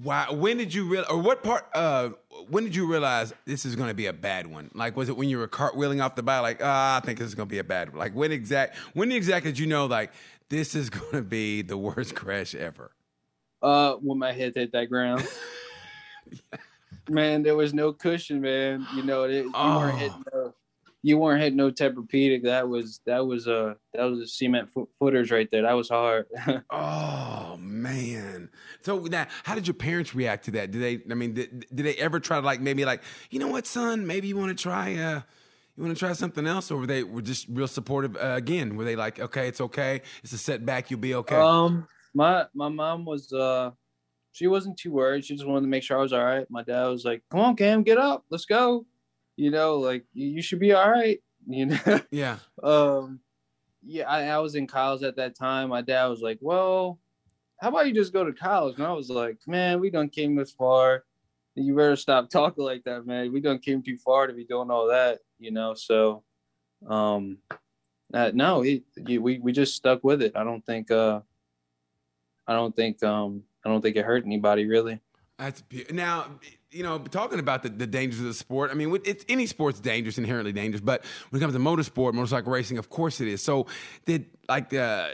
[0.02, 0.32] Wow.
[0.32, 1.66] When did you real or what part?
[1.74, 2.10] Uh,
[2.48, 4.70] when did you realize this is going to be a bad one?
[4.74, 6.42] Like, was it when you were cartwheeling off the bike?
[6.42, 7.98] Like, ah, I think this is going to be a bad one.
[7.98, 8.76] Like, when exact?
[8.94, 9.86] When exactly did you know?
[9.86, 10.12] Like,
[10.48, 12.90] this is going to be the worst crash ever.
[13.62, 15.26] Uh, when my head hit that ground.
[17.08, 18.84] Man, there was no cushion, man.
[18.94, 19.78] You know, it, you Oh.
[19.78, 20.54] weren't hitting no,
[21.06, 22.42] you weren't hitting no Tempur-Pedic.
[22.42, 25.62] That was that was a that was a cement fo- footers right there.
[25.62, 26.26] That was hard.
[26.70, 28.50] Oh man.
[28.82, 30.72] So now, how did your parents react to that?
[30.72, 31.10] Did they?
[31.10, 34.06] I mean, did, did they ever try to like maybe like you know what, son?
[34.06, 34.94] Maybe you want to try.
[34.94, 35.20] Uh,
[35.76, 38.16] you want to try something else, or were they were just real supportive?
[38.16, 41.36] Uh, again, were they like, okay, it's okay, it's a setback, you'll be okay.
[41.36, 43.70] Um, my my mom was uh,
[44.32, 45.24] she wasn't too worried.
[45.24, 46.46] She just wanted to make sure I was all right.
[46.50, 48.86] My dad was like, "Come on, Cam, get up, let's go."
[49.36, 51.20] You know, like you, should be all right.
[51.48, 52.00] You know.
[52.10, 52.38] yeah.
[52.64, 53.20] um
[53.86, 56.98] yeah I, I was in college at that time my dad was like well
[57.60, 60.34] how about you just go to college and i was like man we done came
[60.34, 61.04] this far
[61.54, 64.72] you better stop talking like that man we done came too far to be doing
[64.72, 66.24] all that you know so
[66.88, 67.38] um
[68.12, 71.20] uh, no he, he- we, we just stuck with it i don't think uh
[72.48, 74.98] i don't think um i don't think it hurt anybody really
[75.38, 76.26] That's be- now,
[76.76, 78.70] you know, talking about the, the dangers of the sport.
[78.70, 80.80] I mean, it's any sport's dangerous, inherently dangerous.
[80.80, 83.42] But when it comes to motorsport, motorcycle racing, of course it is.
[83.42, 83.66] So,
[84.04, 85.08] did like uh,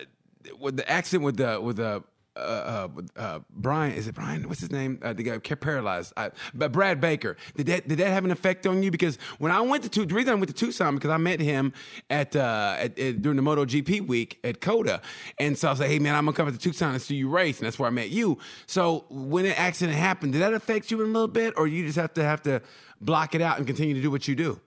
[0.59, 2.03] with the accident with the with the
[2.37, 4.49] uh, uh, uh, Brian, is it Brian?
[4.49, 4.99] What's his name?
[5.03, 6.13] Uh, the guy paralyzed.
[6.17, 8.91] I, but Brad Baker, did that did that have an effect on you?
[8.91, 11.73] Because when I went to the reason I went to Tucson because I met him
[12.09, 15.03] at, uh, at, at during the MotoGP week at COTA,
[15.39, 17.29] and so I was like, hey man, I'm gonna come to Tucson and see you
[17.29, 18.39] race, and that's where I met you.
[18.67, 21.85] So when an accident happened, did that affect you in a little bit, or you
[21.85, 22.63] just have to have to
[23.01, 24.61] block it out and continue to do what you do?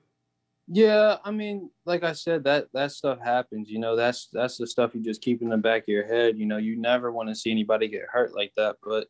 [0.67, 3.69] Yeah, I mean, like I said, that that stuff happens.
[3.69, 6.37] You know, that's that's the stuff you just keep in the back of your head.
[6.39, 9.07] You know, you never want to see anybody get hurt like that, but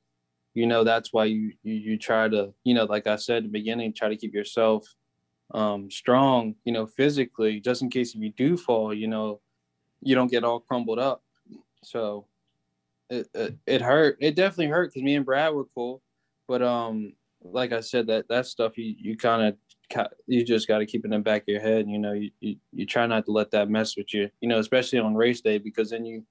[0.54, 3.44] you know that's why you you, you try to, you know, like I said at
[3.44, 4.86] the beginning, try to keep yourself
[5.54, 9.40] um strong, you know, physically, just in case if you do fall, you know,
[10.02, 11.24] you don't get all crumbled up.
[11.84, 12.28] So
[13.10, 14.18] it it, it hurt.
[14.22, 16.02] It definitely hurt because me and Brad were cool,
[16.48, 19.56] but um, like I said, that that stuff you you kind of
[20.28, 21.88] you just got to keep it in the back of your head.
[21.88, 24.30] You know, you, you, you try not to let that mess with you.
[24.42, 26.26] You know, especially on race day because then you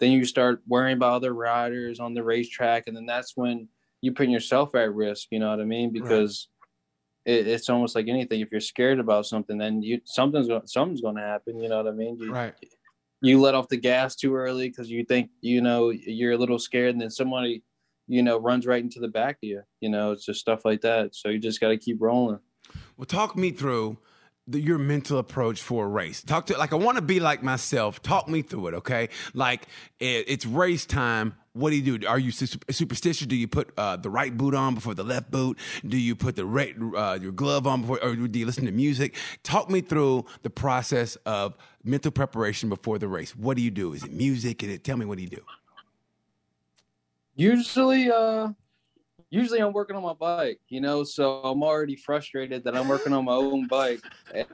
[0.00, 3.68] then you start worrying about other riders on the racetrack, and then that's when
[4.00, 5.28] you put yourself at risk.
[5.30, 5.92] You know what I mean?
[5.92, 6.48] Because
[7.26, 7.34] right.
[7.34, 8.40] it, it's almost like anything.
[8.40, 11.58] If you're scared about something, then you something's going something's going to happen.
[11.60, 12.18] You know what I mean?
[12.18, 12.54] You, right.
[13.22, 16.58] You let off the gas too early because you think you know you're a little
[16.58, 17.62] scared, and then somebody
[18.06, 19.62] you know runs right into the back of you.
[19.80, 21.14] You know, it's just stuff like that.
[21.14, 22.40] So you just got to keep rolling.
[22.96, 23.98] Well, talk me through
[24.46, 26.22] the, your mental approach for a race.
[26.22, 28.02] Talk to like I want to be like myself.
[28.02, 29.08] Talk me through it, okay?
[29.32, 29.62] Like
[30.00, 31.34] it, it's race time.
[31.52, 32.06] What do you do?
[32.08, 33.28] Are you superstitious?
[33.28, 35.56] Do you put uh, the right boot on before the left boot?
[35.86, 38.72] Do you put the right, uh, your glove on before, or do you listen to
[38.72, 39.14] music?
[39.44, 43.36] Talk me through the process of mental preparation before the race.
[43.36, 43.92] What do you do?
[43.92, 44.64] Is it music?
[44.64, 45.42] And it, tell me what do you do?
[47.36, 48.48] Usually, uh,
[49.34, 53.12] usually I'm working on my bike, you know, so I'm already frustrated that I'm working
[53.12, 54.00] on my own bike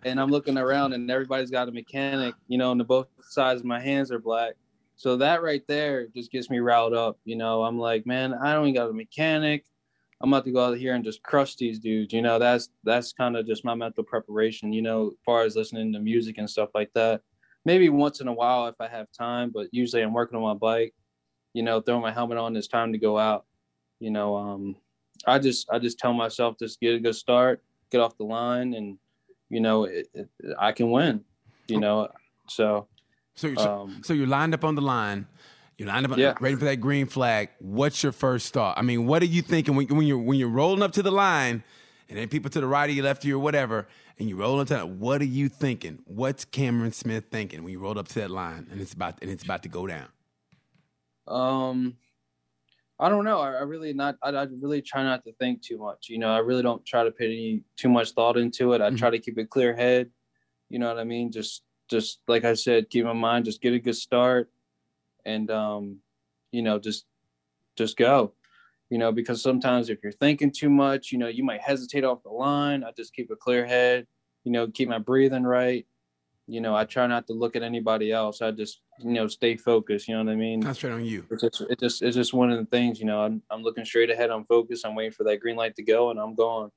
[0.04, 3.60] and I'm looking around and everybody's got a mechanic, you know, and the both sides
[3.60, 4.54] of my hands are black.
[4.96, 7.62] So that right there just gets me riled up, you know.
[7.62, 9.66] I'm like, man, I don't even got a mechanic.
[10.22, 12.38] I'm about to go out here and just crush these dudes, you know.
[12.38, 16.00] That's that's kind of just my mental preparation, you know, as far as listening to
[16.00, 17.20] music and stuff like that.
[17.66, 20.54] Maybe once in a while if I have time, but usually I'm working on my
[20.54, 20.94] bike,
[21.52, 22.56] you know, throwing my helmet on.
[22.56, 23.44] It's time to go out
[24.00, 24.76] you know, um,
[25.26, 28.74] I just I just tell myself just get a good start, get off the line,
[28.74, 28.98] and
[29.48, 30.28] you know, it, it,
[30.58, 31.24] I can win.
[31.68, 32.08] You know,
[32.48, 32.88] so.
[33.36, 35.26] So you're, um, so you're lined up on the line.
[35.78, 36.34] You're lined up, yeah.
[36.40, 37.48] ready for that green flag.
[37.58, 38.76] What's your first thought?
[38.76, 41.10] I mean, what are you thinking when, when you're when you're rolling up to the
[41.10, 41.62] line,
[42.08, 43.88] and then people to the right of you, left of you, or whatever,
[44.18, 44.88] and you roll into that?
[44.90, 46.00] What are you thinking?
[46.04, 49.30] What's Cameron Smith thinking when you roll up to that line and it's about and
[49.30, 50.08] it's about to go down?
[51.26, 51.96] Um,
[53.00, 53.40] I don't know.
[53.40, 54.16] I, I really not.
[54.22, 56.08] I, I, really try not to think too much.
[56.10, 58.82] You know, I really don't try to put any too much thought into it.
[58.82, 58.96] I mm-hmm.
[58.96, 60.10] try to keep a clear head.
[60.68, 61.32] You know what I mean?
[61.32, 63.46] Just, just like I said, keep my mind.
[63.46, 64.50] Just get a good start,
[65.24, 65.96] and um,
[66.52, 67.06] you know, just,
[67.74, 68.34] just go.
[68.90, 72.22] You know, because sometimes if you're thinking too much, you know, you might hesitate off
[72.22, 72.84] the line.
[72.84, 74.06] I just keep a clear head.
[74.44, 75.86] You know, keep my breathing right
[76.46, 78.42] you know, I try not to look at anybody else.
[78.42, 80.08] I just, you know, stay focused.
[80.08, 80.62] You know what I mean?
[80.62, 81.26] Concentrate on you.
[81.30, 82.98] It's just, it just, it's just one of the things.
[82.98, 84.30] You know, I'm, I'm looking straight ahead.
[84.30, 84.84] I'm focused.
[84.84, 86.70] I'm waiting for that green light to go, and I'm going.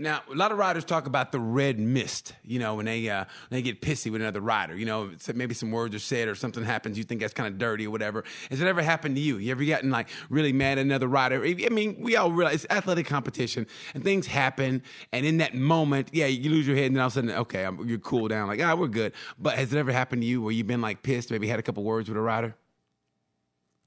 [0.00, 3.26] Now, a lot of riders talk about the red mist, you know, when they uh,
[3.48, 4.74] when they get pissy with another rider.
[4.74, 7.58] You know, maybe some words are said or something happens, you think that's kind of
[7.58, 8.24] dirty or whatever.
[8.48, 9.36] Has it ever happened to you?
[9.36, 11.44] You ever gotten like really mad at another rider?
[11.44, 14.82] I mean, we all realize it's athletic competition and things happen.
[15.12, 17.30] And in that moment, yeah, you lose your head and then all of a sudden,
[17.32, 19.12] okay, I'm, you're cool down, like, ah, we're good.
[19.38, 21.62] But has it ever happened to you where you've been like pissed, maybe had a
[21.62, 22.56] couple words with a rider?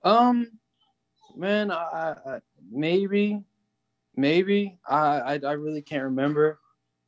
[0.04, 0.60] Um,
[1.36, 2.40] man, I, I
[2.72, 3.42] maybe
[4.16, 6.60] maybe I, I, I really can't remember.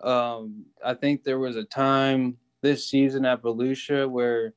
[0.01, 4.53] Um, I think there was a time this season at Volusia where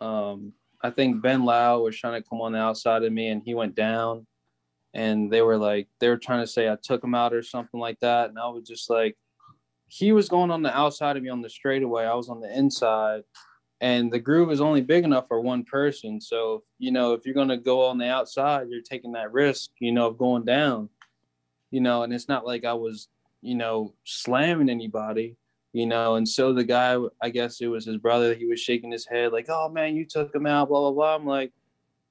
[0.00, 0.52] um,
[0.82, 3.54] I think Ben Lowe was trying to come on the outside of me and he
[3.54, 4.26] went down,
[4.94, 7.80] and they were like they were trying to say I took him out or something
[7.80, 9.16] like that, and I was just like,
[9.88, 12.56] he was going on the outside of me on the straightaway, I was on the
[12.56, 13.22] inside.
[13.80, 16.20] And the groove is only big enough for one person.
[16.20, 19.70] So, you know, if you're going to go on the outside, you're taking that risk,
[19.80, 20.88] you know, of going down
[21.72, 23.08] you know, and it's not like I was,
[23.40, 25.36] you know, slamming anybody,
[25.72, 26.14] you know.
[26.14, 29.32] And so the guy, I guess it was his brother, he was shaking his head
[29.32, 31.16] like, "Oh man, you took him out," blah blah blah.
[31.16, 31.52] I'm like,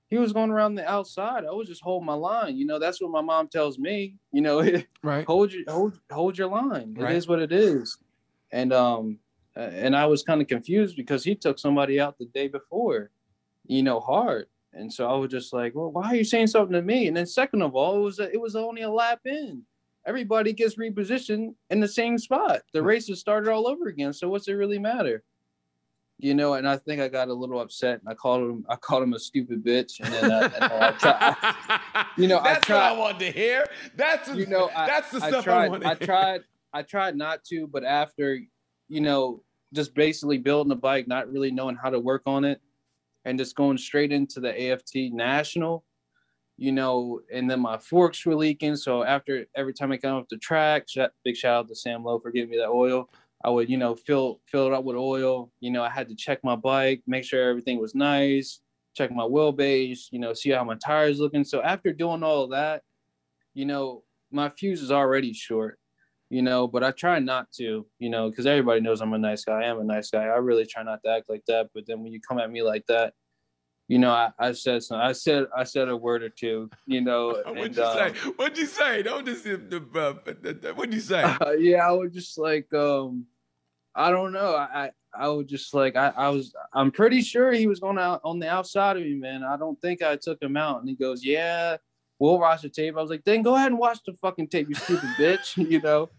[0.10, 1.46] he was going around the outside.
[1.46, 2.58] I was just holding my line.
[2.58, 4.16] You know, that's what my mom tells me.
[4.34, 4.62] You know,
[5.04, 5.26] right?
[5.26, 6.96] hold your hold hold your line.
[6.98, 7.16] It right.
[7.16, 7.98] is what it is.
[8.52, 9.20] And um,
[9.56, 13.12] and I was kind of confused because he took somebody out the day before,
[13.68, 14.48] you know, hard.
[14.74, 17.08] And so I was just like, well, why are you saying something to me?
[17.08, 19.64] And then second of all, it was a, it was only a lap in.
[20.06, 22.62] Everybody gets repositioned in the same spot.
[22.74, 22.88] The hmm.
[22.88, 24.14] race has started all over again.
[24.14, 25.24] So what's it really matter?
[26.22, 28.76] you know, and I think I got a little upset and I called him I
[28.76, 32.58] called him a stupid bitch and then I, and uh, I tried, you know that's
[32.58, 33.68] I tried what I wanted to hear.
[33.96, 36.08] That's you know I, that's the I stuff I, tried I to hear.
[36.08, 36.42] tried
[36.74, 38.40] I tried not to but after
[38.88, 39.42] you know
[39.74, 42.62] just basically building a bike not really knowing how to work on it
[43.26, 45.84] and just going straight into the AFT national
[46.58, 50.28] you know and then my forks were leaking so after every time I got off
[50.30, 50.88] the track
[51.24, 53.10] big shout out to Sam Lowe for giving me that oil
[53.44, 55.52] I would, you know, fill fill it up with oil.
[55.60, 58.62] You know, I had to check my bike, make sure everything was nice,
[58.96, 61.44] check my wheelbase, you know, see how my tires looking.
[61.44, 62.84] So after doing all of that,
[63.54, 65.80] you know, my fuse is already short,
[66.32, 69.44] you know, but I try not to, you know, because everybody knows I'm a nice
[69.44, 69.64] guy.
[69.64, 70.24] I am a nice guy.
[70.24, 71.68] I really try not to act like that.
[71.76, 73.14] But then when you come at me like that,
[73.90, 77.02] you know, I, I said some, I said I said a word or two, you
[77.02, 77.28] know.
[77.46, 78.30] What'd and, you um, say?
[78.38, 79.04] What'd you say?
[79.04, 80.14] Don't just uh,
[80.74, 81.22] what'd you say?
[81.22, 83.26] uh, yeah, I was just like, um,
[83.94, 84.56] I don't know.
[84.56, 87.98] I, I, I was just like, I, I was, I'm pretty sure he was going
[87.98, 89.44] out on the outside of me, man.
[89.44, 90.80] I don't think I took him out.
[90.80, 91.76] And he goes, yeah,
[92.22, 92.96] we'll watch the tape.
[92.96, 95.82] I was like, then go ahead and watch the fucking tape, you stupid bitch, you
[95.82, 96.10] know.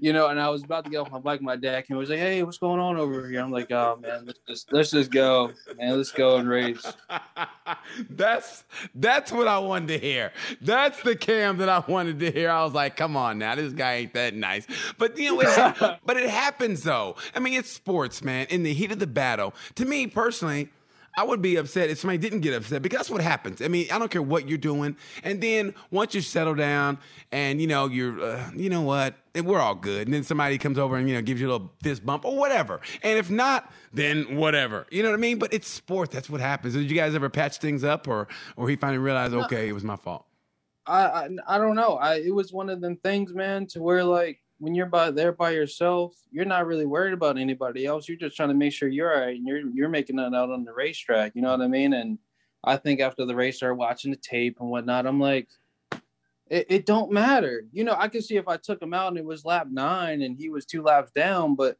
[0.00, 1.42] You know, and I was about to get off my bike.
[1.42, 1.96] My dad came.
[1.96, 4.72] and was like, "Hey, what's going on over here?" I'm like, "Oh man, let's just
[4.72, 5.96] let's just go, man.
[5.96, 6.86] Let's go and race."
[8.10, 10.32] that's that's what I wanted to hear.
[10.60, 12.50] That's the cam that I wanted to hear.
[12.50, 14.66] I was like, come on now, this guy ain't that nice.
[14.98, 17.16] But you know, it, but it happens though.
[17.34, 18.46] I mean, it's sports, man.
[18.50, 20.70] In the heat of the battle, to me personally.
[21.18, 23.60] I would be upset if somebody didn't get upset because that's what happens.
[23.60, 26.96] I mean, I don't care what you're doing, and then once you settle down
[27.32, 30.78] and you know you're, uh, you know what, we're all good, and then somebody comes
[30.78, 33.72] over and you know gives you a little fist bump or whatever, and if not,
[33.92, 34.86] then whatever.
[34.92, 35.40] You know what I mean?
[35.40, 36.12] But it's sport.
[36.12, 36.74] That's what happens.
[36.74, 39.82] Did you guys ever patch things up, or or he finally realized, okay, it was
[39.82, 40.24] my fault?
[40.86, 41.96] I, I I don't know.
[41.96, 45.32] I it was one of them things, man, to where like when you're by there
[45.32, 48.08] by yourself, you're not really worried about anybody else.
[48.08, 50.50] You're just trying to make sure you're all right and you're you're making it out
[50.50, 51.32] on the racetrack.
[51.34, 51.92] You know what I mean?
[51.92, 52.18] And
[52.64, 55.06] I think after the race, started watching the tape and whatnot.
[55.06, 55.48] I'm like,
[56.50, 57.64] it, it don't matter.
[57.72, 60.22] You know, I could see if I took him out and it was lap nine
[60.22, 61.76] and he was two laps down, but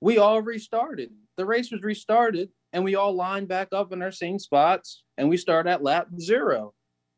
[0.00, 1.10] we all restarted.
[1.36, 5.28] The race was restarted and we all lined back up in our same spots and
[5.28, 6.74] we start at lap zero.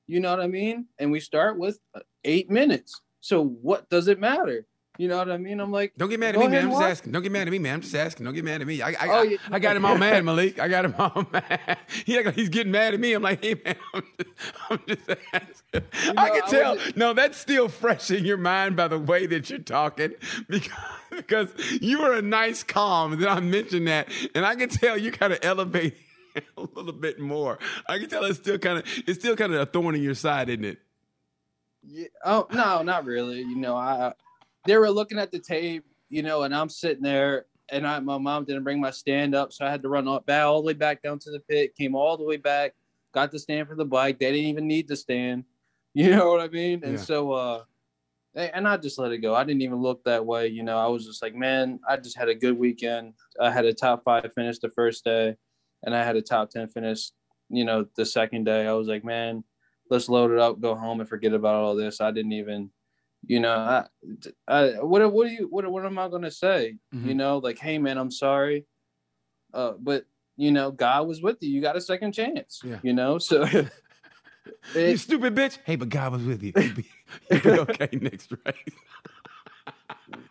[0.07, 0.87] You know what I mean?
[0.99, 1.79] And we start with
[2.25, 3.01] eight minutes.
[3.21, 4.67] So what does it matter?
[4.97, 5.59] You know what I mean?
[5.59, 6.65] I'm like, Don't get mad at me, man.
[6.67, 7.11] I'm just asking.
[7.13, 7.75] Don't get mad at me, man.
[7.75, 8.25] I'm just asking.
[8.27, 8.81] Don't get mad at me.
[8.81, 9.37] I, I, Oh, I, yeah.
[9.51, 10.61] I got him all mad, Malik.
[10.61, 11.79] I got him all mad.
[12.07, 13.13] He like he's getting mad at me.
[13.13, 14.31] I'm like, hey, man, I'm just,
[14.71, 15.83] I'm just asking.
[16.17, 16.75] I know, can I tell.
[16.77, 20.13] wasn't- No, that's still fresh in your mind by the way that you're talking
[20.49, 20.71] because,
[21.11, 21.49] because
[21.81, 23.15] you were a nice calm.
[23.15, 25.97] And then I mentioned that, and I can tell you kind of elevate
[26.57, 27.59] a little bit more.
[27.89, 30.15] I can tell it's still kind of it's still kind of a thorn in your
[30.15, 30.79] side, isn't it?
[31.83, 33.41] Yeah, oh no, not really.
[33.41, 34.13] You know, I
[34.67, 38.19] they were looking at the tape, you know, and I'm sitting there, and I my
[38.19, 40.67] mom didn't bring my stand up, so I had to run all, back all the
[40.67, 41.75] way back down to the pit.
[41.77, 42.75] Came all the way back,
[43.13, 44.19] got the stand for the bike.
[44.19, 45.45] They didn't even need the stand.
[45.97, 46.83] You know what I mean?
[46.83, 47.05] And Yeah.
[47.05, 47.63] so, uh,
[48.35, 49.33] and I just let it go.
[49.33, 50.49] I didn't even look that way.
[50.49, 53.15] You know, I was just like, man, I just had a good weekend.
[53.41, 55.37] I had a top five finish the first day,
[55.85, 57.13] and I had a top ten finish.
[57.49, 59.45] You know, the second day, I was like, man,
[59.89, 62.01] let's load it up, go home, and forget about all this.
[62.01, 62.71] I didn't even,
[63.27, 63.85] you know, I,
[64.49, 66.77] I what what do you what what am I gonna say?
[66.95, 67.07] Mhm.
[67.07, 68.67] You know, like, hey man, I'm sorry,
[69.53, 70.05] uh, but
[70.37, 71.51] you know, God was with you.
[71.51, 72.61] You got a second chance.
[72.65, 72.79] Yeah.
[72.83, 73.45] You know, so
[74.75, 75.59] you stupid bitch.
[75.65, 76.53] Hey, but God was with you.
[76.57, 76.87] You'll be,
[77.31, 78.55] you'll be okay next race.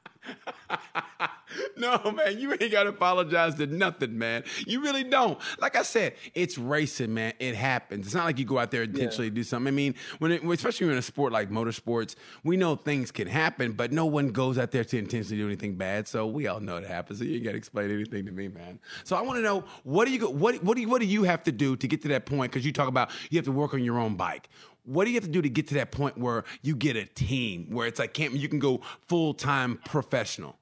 [1.78, 4.44] no, man, you ain't got to apologize to nothing, man.
[4.66, 5.40] You really don't.
[5.60, 7.34] Like I said, it's racing, man.
[7.40, 8.06] It happens.
[8.06, 9.68] It's not like you go out there intentionally do something.
[9.68, 13.28] I mean, when it, especially when in a sport like motorsports, we know things can
[13.28, 16.08] happen, but no one goes out there to intentionally do anything bad.
[16.08, 17.20] So we all know it happens.
[17.20, 18.80] So you ain't got to explain anything to me, man.
[19.04, 21.08] So I want to know what do you go, what what do you, what do
[21.08, 22.52] you have to do to get to that point?
[22.52, 24.50] Because you talk about you have to work on your own bike.
[24.86, 27.06] What do you have to do to get to that point where you get a
[27.06, 30.58] team where it's like can't you can go full time professional?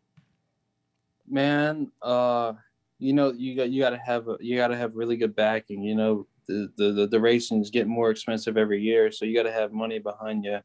[1.32, 2.54] Man, uh,
[3.00, 5.36] you know, you got you got to have a, you got to have really good
[5.36, 5.84] backing.
[5.84, 9.44] You know, the the the, the racing's getting more expensive every year, so you got
[9.44, 10.60] to have money behind you.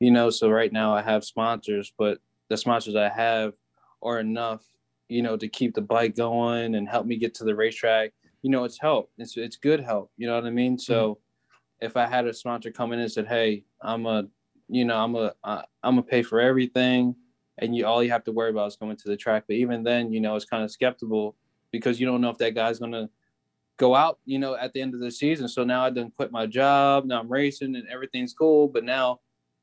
[0.00, 3.54] You know, so right now I have sponsors, but the sponsors I have
[4.02, 4.64] are enough,
[5.08, 8.12] you know, to keep the bike going and help me get to the racetrack.
[8.42, 9.10] You know, it's help.
[9.16, 10.10] It's it's good help.
[10.16, 10.78] You know what I mean?
[10.78, 11.18] So
[11.80, 14.24] if I had a sponsor come in and said, "Hey, I'm a,
[14.68, 17.14] you know, I'm a, I, I'm gonna pay for everything,"
[17.58, 19.44] and you all you have to worry about is going to the track.
[19.46, 21.36] But even then, you know, it's kind of skeptical
[21.70, 23.08] because you don't know if that guy's gonna
[23.76, 25.48] go out, you know, at the end of the season.
[25.48, 27.04] So now I done quit my job.
[27.04, 29.20] Now I'm racing and everything's cool, but now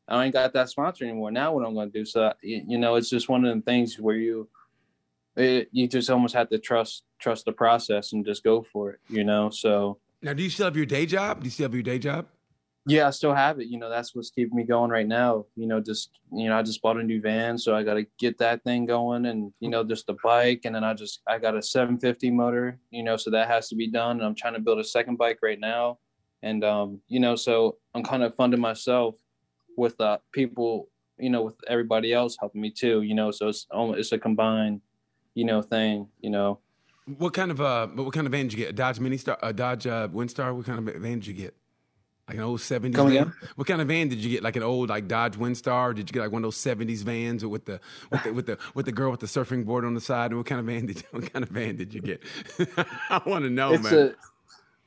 [0.07, 1.31] I ain't got that sponsor anymore.
[1.31, 2.05] Now what I'm gonna do?
[2.05, 4.49] So you, know, it's just one of them things where you
[5.35, 8.99] it, you just almost have to trust trust the process and just go for it,
[9.07, 9.49] you know.
[9.49, 11.39] So now, do you still have your day job?
[11.39, 12.27] Do you still have your day job?
[12.89, 13.67] Yeah, I still have it.
[13.67, 15.45] You know, that's what's keeping me going right now.
[15.55, 18.05] You know, just you know, I just bought a new van, so I got to
[18.17, 21.37] get that thing going, and you know, just the bike, and then I just I
[21.37, 22.79] got a 750 motor.
[22.89, 25.17] You know, so that has to be done, and I'm trying to build a second
[25.17, 25.99] bike right now,
[26.41, 29.15] and um, you know, so I'm kind of funding myself
[29.77, 33.03] with uh people, you know, with everybody else helping me too.
[33.03, 34.81] You know, so it's almost it's a combined,
[35.35, 36.07] you know, thing.
[36.21, 36.59] You know.
[37.17, 38.69] What kind of uh, what kind of van did you get?
[38.69, 40.55] A Dodge Mini Star, a Dodge uh, Windstar.
[40.55, 41.55] What kind of van did you get?
[42.29, 43.17] Like an old 70s Come van?
[43.17, 43.33] again?
[43.55, 44.43] What kind of van did you get?
[44.43, 45.95] Like an old like Dodge Windstar?
[45.95, 47.79] Did you get like one of those 70s vans with the
[48.11, 50.31] with the with the with the girl with the surfing board on the side?
[50.31, 52.21] What kind of van did you, what kind of van did you get?
[53.09, 53.93] I want to know, it's man.
[53.93, 54.15] a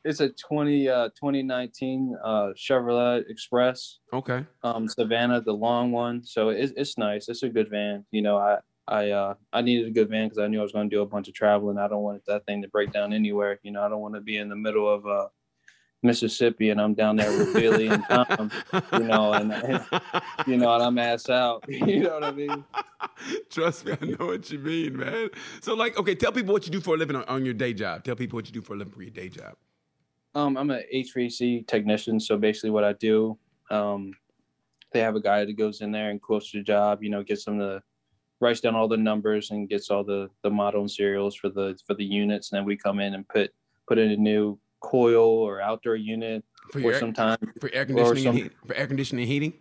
[0.04, 4.44] it's a 20 uh 2019 uh Chevrolet Express okay.
[4.62, 8.36] um Savana the long one so it's it's nice it's a good van you know
[8.36, 10.96] I I uh I needed a good van because I knew I was going to
[10.96, 13.70] do a bunch of traveling I don't want that thing to break down anywhere you
[13.70, 15.28] know I don't want to be in the middle of uh
[16.02, 18.50] Mississippi and I'm down there with Billy and Tom
[18.92, 19.84] you know and, and
[20.46, 22.64] you know and I'm ass out you know what I mean
[23.50, 25.30] Trust me, I know what you mean, man.
[25.60, 27.72] So, like, okay, tell people what you do for a living on, on your day
[27.72, 28.04] job.
[28.04, 29.54] Tell people what you do for a living for your day job.
[30.34, 33.38] Um, I'm an HVAC technician, so basically what I do,
[33.70, 34.14] um,
[34.92, 37.02] they have a guy that goes in there and quotes the job.
[37.02, 37.82] You know, gets them to
[38.40, 41.78] writes down all the numbers and gets all the the model and serials for the
[41.86, 43.50] for the units, and then we come in and put
[43.86, 47.86] put in a new coil or outdoor unit, For or your air, sometimes for air
[47.86, 49.54] conditioning some- heat, for air conditioning and heating.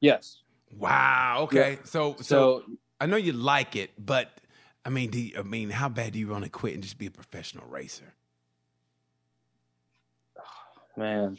[0.00, 0.42] yes.
[0.78, 1.40] Wow.
[1.42, 1.78] Okay.
[1.84, 2.64] So, so, So
[3.00, 4.30] I know you like it, but
[4.84, 6.96] I mean, do you, I mean, how bad do you want to quit and just
[6.96, 8.14] be a professional racer?
[10.96, 11.36] man,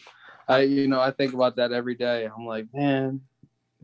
[0.48, 2.26] I you know I think about that every day.
[2.26, 3.22] I'm like, man,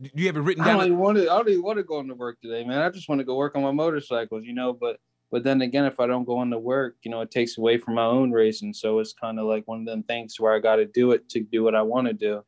[0.00, 0.86] Do you have it written I don't down?
[0.86, 1.22] even want to.
[1.32, 2.78] I don't even want to go into work today, man.
[2.82, 4.72] I just want to go work on my motorcycles, you know.
[4.74, 5.00] But
[5.30, 7.94] but then again, if I don't go into work, you know, it takes away from
[7.94, 8.72] my own racing.
[8.72, 11.28] So it's kind of like one of them things where I got to do it
[11.30, 12.44] to do what I want to do.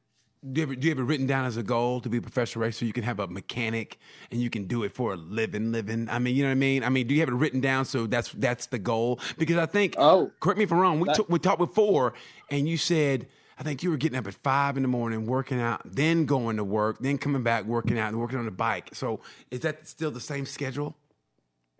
[0.52, 2.16] Do you, have it, do you have it written down as a goal to be
[2.16, 2.86] a professional racer?
[2.86, 3.98] You can have a mechanic
[4.30, 6.08] and you can do it for a living, living.
[6.08, 6.82] I mean, you know what I mean?
[6.82, 9.20] I mean, do you have it written down so that's that's the goal?
[9.36, 10.98] Because I think, Oh, correct me if I'm wrong.
[10.98, 12.14] We That- took we talked before,
[12.48, 13.26] and you said
[13.58, 16.56] I think you were getting up at five in the morning, working out, then going
[16.56, 18.88] to work, then coming back, working out, and working on the bike.
[18.94, 19.20] So
[19.50, 20.96] is that still the same schedule?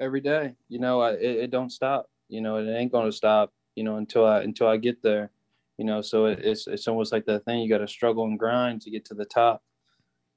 [0.01, 2.09] Every day, you know, I, it, it don't stop.
[2.29, 3.53] You know, it ain't gonna stop.
[3.77, 5.31] You know, until I until I get there.
[5.79, 7.61] You know, so it, it's it's almost like that thing.
[7.61, 9.63] You got to struggle and grind to get to the top.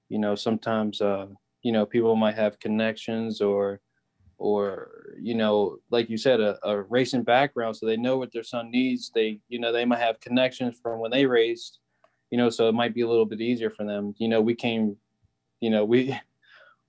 [0.09, 1.27] You know, sometimes uh,
[1.63, 3.81] you know people might have connections or
[4.37, 8.43] or you know like you said a, a racing background so they know what their
[8.43, 11.79] son needs they you know they might have connections from when they raced
[12.29, 14.55] you know so it might be a little bit easier for them you know we
[14.55, 14.97] came
[15.61, 16.17] you know we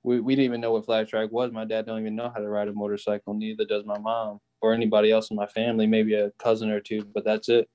[0.05, 1.51] we, we didn't even know what flat track was.
[1.51, 3.35] My dad don't even know how to ride a motorcycle.
[3.35, 5.87] Neither does my mom or anybody else in my family.
[5.87, 7.69] Maybe a cousin or two but that's it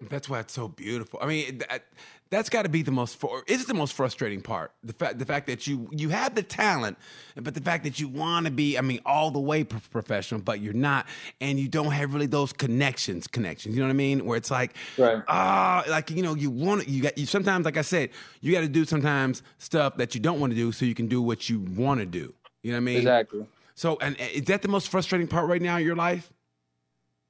[0.00, 1.18] That's why it's so beautiful.
[1.20, 1.84] I mean, that,
[2.30, 3.16] that's got to be the most.
[3.18, 4.70] For, it's the most frustrating part.
[4.84, 6.98] The fact, the fact that you you have the talent,
[7.34, 8.78] but the fact that you want to be.
[8.78, 11.06] I mean, all the way pro- professional, but you're not,
[11.40, 13.26] and you don't have really those connections.
[13.26, 13.74] Connections.
[13.74, 14.24] You know what I mean?
[14.24, 15.20] Where it's like, Right.
[15.26, 17.26] ah, like you know, you want you got you.
[17.26, 20.56] Sometimes, like I said, you got to do sometimes stuff that you don't want to
[20.56, 22.32] do, so you can do what you want to do.
[22.62, 22.96] You know what I mean?
[22.98, 26.32] exactly So, and uh, is that the most frustrating part right now in your life?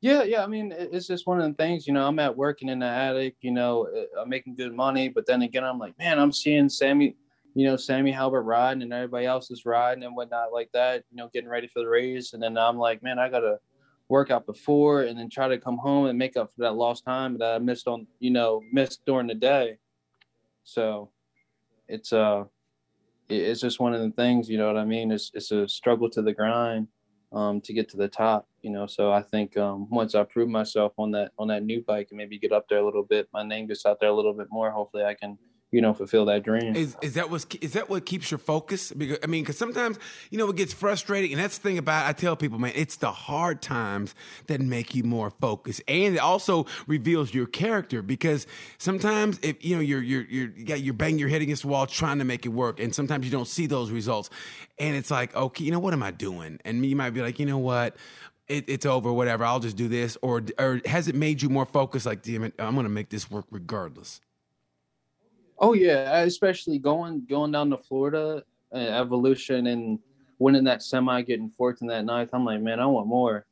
[0.00, 0.44] Yeah, yeah.
[0.44, 1.86] I mean, it's just one of the things.
[1.86, 3.36] You know, I'm at working in the attic.
[3.40, 6.68] You know, uh, I'm making good money, but then again, I'm like, man, I'm seeing
[6.68, 7.16] Sammy,
[7.54, 11.02] you know, Sammy Halbert riding, and everybody else is riding and whatnot like that.
[11.10, 13.58] You know, getting ready for the race, and then I'm like, man, I gotta
[14.08, 17.04] work out before, and then try to come home and make up for that lost
[17.04, 19.78] time that I missed on, you know, missed during the day.
[20.62, 21.10] So,
[21.88, 22.44] it's uh,
[23.28, 24.48] it's just one of the things.
[24.48, 25.10] You know what I mean?
[25.10, 26.86] It's it's a struggle to the grind
[27.32, 28.46] um, to get to the top.
[28.62, 31.82] You know, so I think um, once I prove myself on that on that new
[31.86, 34.14] bike and maybe get up there a little bit, my name gets out there a
[34.14, 34.70] little bit more.
[34.70, 35.38] Hopefully, I can
[35.70, 36.74] you know fulfill that dream.
[36.74, 38.90] Is is that what is that what keeps your focus?
[38.90, 39.98] Because I mean, because sometimes
[40.30, 42.96] you know it gets frustrating, and that's the thing about I tell people, man, it's
[42.96, 44.14] the hard times
[44.46, 48.00] that make you more focused, and it also reveals your character.
[48.00, 48.46] Because
[48.78, 51.68] sometimes if you know you're you're you're you got you're banging your head against the
[51.68, 54.30] wall trying to make it work, and sometimes you don't see those results,
[54.78, 56.58] and it's like, okay, you know what am I doing?
[56.64, 57.96] And you might be like, you know what.
[58.48, 59.44] It, it's over, whatever.
[59.44, 62.06] I'll just do this, or or has it made you more focused?
[62.06, 64.22] Like, damn it, I'm gonna make this work regardless.
[65.60, 69.98] Oh yeah, especially going going down to Florida, uh, Evolution, and
[70.38, 72.30] winning that semi, getting fourth in that ninth.
[72.32, 73.46] I'm like, man, I want more.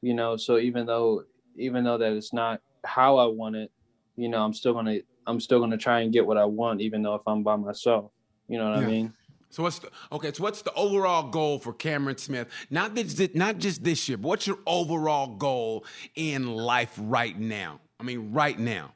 [0.00, 1.24] You know, so even though
[1.56, 3.70] even though that it's not how I want it,
[4.16, 7.02] you know, I'm still gonna I'm still gonna try and get what I want, even
[7.02, 8.10] though if I'm by myself.
[8.48, 8.86] You know what Yeah.
[8.86, 9.12] I mean?
[9.50, 10.32] So what's the okay?
[10.32, 12.48] So what's the overall goal for Cameron Smith?
[12.70, 15.84] Not this, not just this year, but what's your overall goal
[16.14, 17.80] in life right now?
[18.00, 18.94] I mean, right now.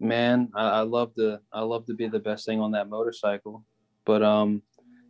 [0.00, 3.64] Man, I, I love to I love to be the best thing on that motorcycle,
[4.04, 4.62] but um,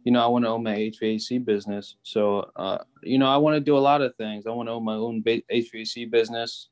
[0.04, 1.96] you know, I want to own my HVAC business.
[2.02, 4.46] So, uh, you know, I want to do a lot of things.
[4.46, 6.68] I want to own my own HVAC business.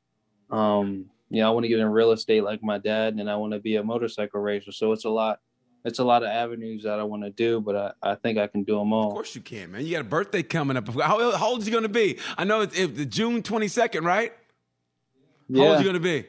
[0.49, 3.35] Um, you know, I want to get in real estate like my dad, and I
[3.35, 4.71] want to be a motorcycle racer.
[4.71, 5.39] So it's a lot
[5.85, 8.47] it's a lot of avenues that I want to do, but I, I think I
[8.47, 9.07] can do them all.
[9.07, 9.85] Of course you can, man.
[9.85, 10.87] You got a birthday coming up.
[10.89, 12.17] How, how old is you going to be?
[12.37, 14.33] I know it's, it's June 22nd, right?
[15.47, 15.63] Yeah.
[15.63, 16.27] How old is you going to be?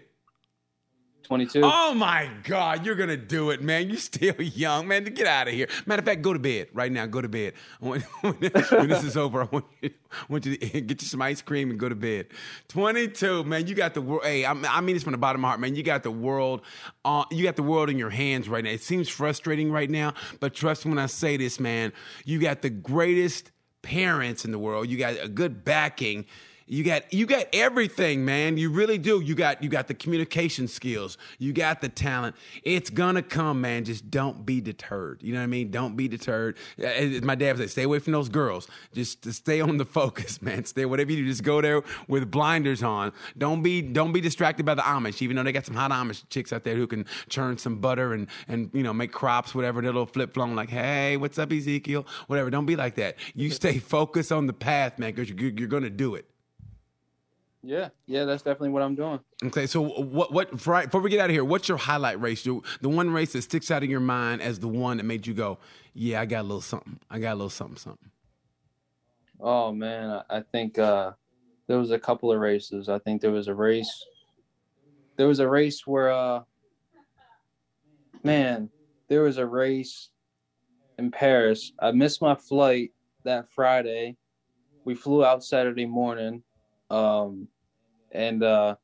[1.30, 1.60] 22.
[1.62, 3.88] Oh my God, you're gonna do it, man.
[3.88, 5.04] You're still young, man.
[5.04, 5.68] Get out of here.
[5.86, 7.06] Matter of fact, go to bed right now.
[7.06, 7.52] Go to bed.
[7.78, 8.02] when,
[8.40, 9.90] this is over, I want you,
[10.28, 12.26] want you to get you some ice cream and go to bed.
[12.66, 13.68] 22, man.
[13.68, 14.24] You got the world.
[14.24, 15.76] Hey, I, I mean this from the bottom of my heart, man.
[15.76, 16.62] You got the world.
[17.04, 18.70] Uh, you got the world in your hands right now.
[18.70, 21.92] It seems frustrating right now, but trust me when I say this, man.
[22.24, 23.52] You got the greatest
[23.82, 24.88] parents in the world.
[24.88, 26.26] You got a good backing
[26.70, 28.56] you got you got everything, man.
[28.56, 29.20] You really do.
[29.20, 31.18] You got you got the communication skills.
[31.40, 32.36] You got the talent.
[32.62, 33.84] It's gonna come, man.
[33.84, 35.20] Just don't be deterred.
[35.20, 35.72] You know what I mean?
[35.72, 36.56] Don't be deterred.
[36.78, 38.68] As my dad said, stay away from those girls.
[38.92, 40.64] Just stay on the focus, man.
[40.64, 41.26] Stay whatever you do.
[41.26, 43.12] Just go there with blinders on.
[43.36, 46.22] Don't be don't be distracted by the Amish, even though they got some hot Amish
[46.30, 49.82] chicks out there who can churn some butter and and you know make crops, whatever.
[49.82, 52.06] Their little flip flop, like, hey, what's up, Ezekiel?
[52.28, 52.48] Whatever.
[52.48, 53.16] Don't be like that.
[53.34, 56.26] You stay focused on the path, man, because you're, you're gonna do it.
[57.62, 59.20] Yeah, yeah, that's definitely what I'm doing.
[59.44, 62.46] Okay, so what what before we get out of here, what's your highlight race?
[62.46, 65.26] Your, The one race that sticks out in your mind as the one that made
[65.26, 65.58] you go,
[65.92, 66.98] "Yeah, I got a little something.
[67.10, 68.10] I got a little something, something."
[69.38, 71.12] Oh man, I think uh,
[71.66, 72.88] there was a couple of races.
[72.88, 74.06] I think there was a race.
[75.16, 76.42] There was a race where, uh,
[78.22, 78.70] man,
[79.08, 80.08] there was a race
[80.98, 81.72] in Paris.
[81.78, 82.92] I missed my flight
[83.24, 84.16] that Friday.
[84.84, 86.42] We flew out Saturday morning
[86.90, 87.48] um,
[88.12, 88.76] and uh,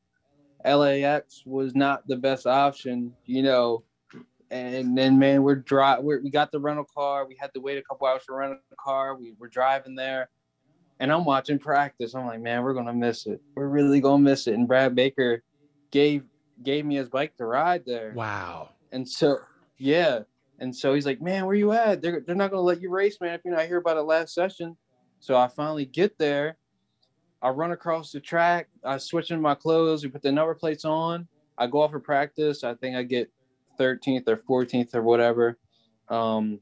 [0.65, 3.85] LAX was not the best option, you know.
[4.51, 5.99] And then, man, we're dry.
[5.99, 7.27] We're, we got the rental car.
[7.27, 9.17] We had to wait a couple hours for rental car.
[9.17, 10.29] We were driving there,
[11.01, 12.15] and I'm watching practice.
[12.15, 13.41] I'm like, man, we're gonna miss it.
[13.57, 14.55] We're really gonna miss it.
[14.55, 15.43] And Brad Baker
[15.91, 16.25] gave
[16.63, 18.13] gave me his bike to ride there.
[18.15, 18.71] Wow.
[18.93, 19.39] And so,
[19.79, 20.21] yeah.
[20.59, 22.01] And so he's like, man, where you at?
[22.01, 24.33] They're, they're not gonna let you race, man, if you're not here by the last
[24.33, 24.77] session.
[25.19, 26.57] So I finally get there
[27.43, 28.69] I run across the track.
[28.85, 30.03] I switch in my clothes.
[30.03, 31.29] We put the number plates on.
[31.59, 32.65] I go off for practice.
[32.65, 33.31] I think I get
[33.79, 35.59] 13th or 14th or whatever.
[36.09, 36.61] Um,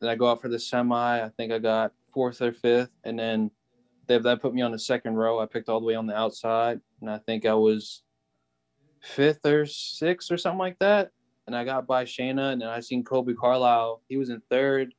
[0.00, 1.24] then I go out for the semi.
[1.24, 3.50] I think I got fourth or fifth, and then
[4.06, 5.38] they that put me on the second row.
[5.38, 8.02] I picked all the way on the outside, and I think I was
[9.02, 11.10] fifth or sixth or something like that.
[11.46, 14.02] And I got by Shayna, and then I seen Kolby Carlile.
[14.08, 14.92] He was in third.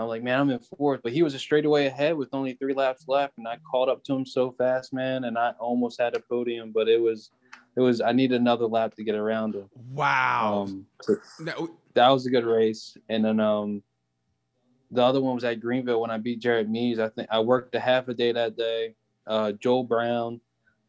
[0.00, 2.74] I'm like, man, I'm in fourth, but he was a straightaway ahead with only three
[2.74, 6.16] laps left, and I caught up to him so fast, man, and I almost had
[6.16, 7.30] a podium, but it was,
[7.76, 9.68] it was, I needed another lap to get around him.
[9.92, 11.16] Wow, um, so
[11.94, 13.82] that was a good race, and then um,
[14.90, 16.98] the other one was at Greenville when I beat Jared Mees.
[16.98, 18.94] I think I worked a half a day that day.
[19.26, 20.40] Uh, Joel Brown,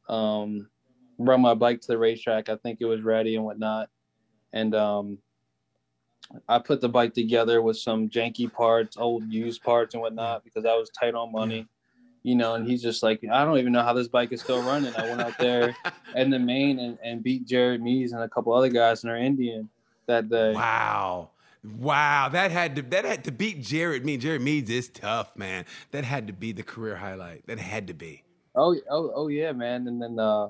[0.10, 0.70] um,
[1.20, 2.50] brought my bike to the racetrack.
[2.50, 3.90] I think it was ready and whatnot,
[4.54, 5.18] and um,
[6.48, 10.66] I put the bike together with some janky parts, old used parts and whatnot because
[10.66, 11.68] I was tight on money.
[12.24, 14.62] You know, and he's just like, I don't even know how this bike is still
[14.62, 14.94] running.
[14.96, 15.76] I went out there
[16.16, 19.18] in the main and, and beat Jared Mees and a couple other guys in our
[19.18, 19.68] Indian
[20.06, 20.54] that day.
[20.54, 21.32] Wow.
[21.64, 24.24] Wow, that had to that had to beat Jared Mees.
[24.24, 25.66] Jared Mees is tough, man.
[25.92, 27.46] That had to be the career highlight.
[27.46, 28.24] That had to be.
[28.56, 29.88] Oh, oh, oh yeah, man.
[29.88, 30.50] And then uh,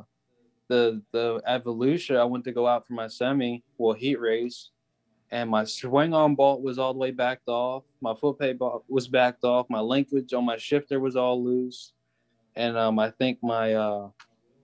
[0.70, 4.70] the the evolution, I went to go out for my semi, well heat race,
[5.32, 7.84] and my swing arm bolt was all the way backed off.
[8.02, 9.68] My foot bolt was backed off.
[9.70, 11.94] My linkage on my shifter was all loose,
[12.56, 14.10] and um, I think my uh,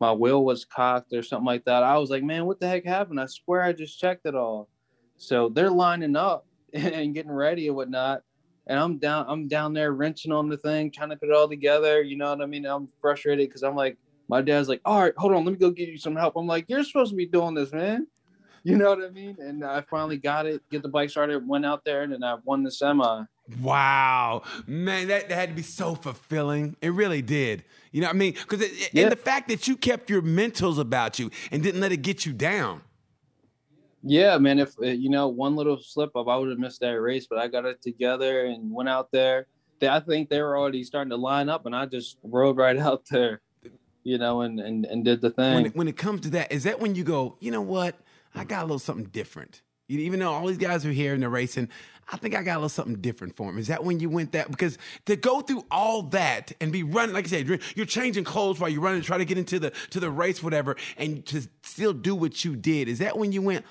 [0.02, 1.84] my wheel was cocked or something like that.
[1.84, 3.20] I was like, man, what the heck happened?
[3.20, 4.68] I swear I just checked it all.
[5.16, 8.24] So they're lining up and getting ready and whatnot,
[8.68, 9.26] and I'm down.
[9.30, 12.02] I'm down there wrenching on the thing, trying to put it all together.
[12.02, 12.66] You know what I mean?
[12.66, 13.98] I'm frustrated because I'm like,
[14.28, 16.36] my dad's like, all right, hold on, let me go get you some help.
[16.36, 18.08] I'm like, you're supposed to be doing this, man
[18.68, 19.38] you know what I mean?
[19.40, 22.36] And I finally got it, get the bike started, went out there, and then I
[22.44, 23.24] won the semi.
[23.62, 26.76] Wow, man, that, that had to be so fulfilling.
[26.82, 27.64] It really did.
[27.94, 28.34] You know what I mean?
[28.34, 29.04] Because yeah.
[29.04, 32.26] and the fact that you kept your mentals about you and didn't let it get
[32.26, 32.82] you down.
[34.04, 34.60] Yeah, man.
[34.60, 37.26] If uh, you know one little slip up, I would have missed that race.
[37.26, 39.48] But I got it together and went out there.
[39.82, 43.04] I think they were already starting to line up, and I just rode right out
[43.10, 43.40] there,
[44.04, 45.54] you know, and and, and did the thing.
[45.54, 47.96] When it, when it comes to that, is that when you go, you know what?
[48.38, 49.62] I got a little something different.
[49.90, 51.70] Even though all these guys are here and they're racing,
[52.12, 53.58] I think I got a little something different for him.
[53.58, 54.52] Is that when you went that?
[54.52, 58.60] Because to go through all that and be running, like I said, you're changing clothes
[58.60, 61.94] while you're running, try to get into the to the race, whatever, and to still
[61.94, 62.90] do what you did.
[62.90, 63.66] Is that when you went,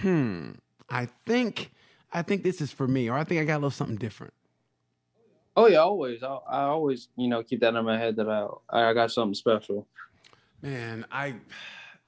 [0.00, 0.52] hmm?
[0.90, 1.72] I think,
[2.12, 4.34] I think this is for me, or I think I got a little something different.
[5.56, 6.22] Oh yeah, always.
[6.22, 9.34] I, I always, you know, keep that in my head that I I got something
[9.34, 9.86] special.
[10.62, 11.34] Man, I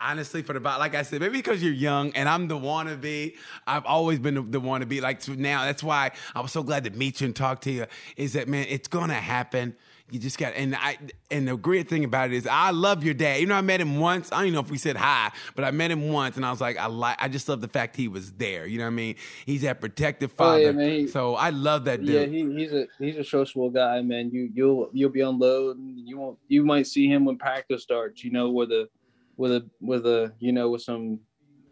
[0.05, 3.37] honestly for the like I said, maybe because you're young and I'm the wannabe.
[3.67, 5.01] I've always been the, the wannabe.
[5.01, 7.87] Like now, that's why I was so glad to meet you and talk to you.
[8.17, 8.67] Is that man?
[8.69, 9.75] It's gonna happen.
[10.11, 10.99] You just got and I
[11.31, 13.41] and the great thing about it is I love your dad.
[13.41, 14.31] You know, I met him once.
[14.31, 16.51] I don't even know if we said hi, but I met him once, and I
[16.51, 17.17] was like, I like.
[17.19, 18.67] I just love the fact he was there.
[18.67, 19.17] You know what I mean?
[19.47, 20.57] He's that protective father.
[20.57, 20.91] Oh, yeah, man.
[20.91, 22.11] He, so I love that dude.
[22.11, 24.31] Yeah, he, he's a he's a sociable guy, man.
[24.31, 27.83] You you'll you'll be on load, and you won't you might see him when practice
[27.83, 28.23] starts.
[28.23, 28.87] You know, where a
[29.37, 31.21] with a with a you know with some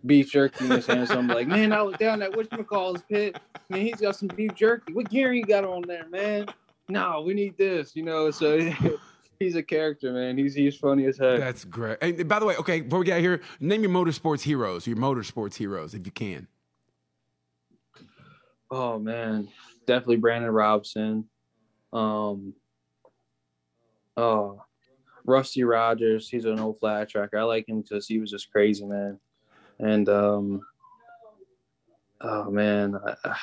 [0.07, 1.09] beef jerky in his hand.
[1.09, 3.39] So I'm like, man, I was down at whatchamacallit's pit.
[3.69, 4.93] Man, he's got some beef jerky.
[4.93, 6.47] What gear you got on there, man?
[6.89, 8.31] No, we need this, you know.
[8.31, 8.59] So
[9.39, 10.37] he's a character, man.
[10.37, 11.39] He's he's funny as heck.
[11.39, 11.99] That's great.
[12.01, 15.55] And by the way, okay, before we get here, name your motorsports heroes, your motorsports
[15.55, 16.49] heroes, if you can.
[18.71, 19.49] Oh man,
[19.87, 21.29] definitely Brandon Robinson.
[21.93, 22.55] Um,
[24.17, 24.63] oh,
[25.25, 26.29] Rusty Rogers.
[26.29, 27.39] He's an old flat tracker.
[27.39, 29.19] I like him because he was just crazy, man.
[29.79, 30.61] And um,
[32.21, 33.37] oh man, I,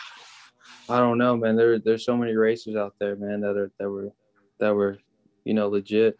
[0.89, 1.55] I don't know, man.
[1.55, 4.11] There there's so many racers out there, man, that are that were
[4.59, 4.97] that were,
[5.45, 6.17] you know, legit.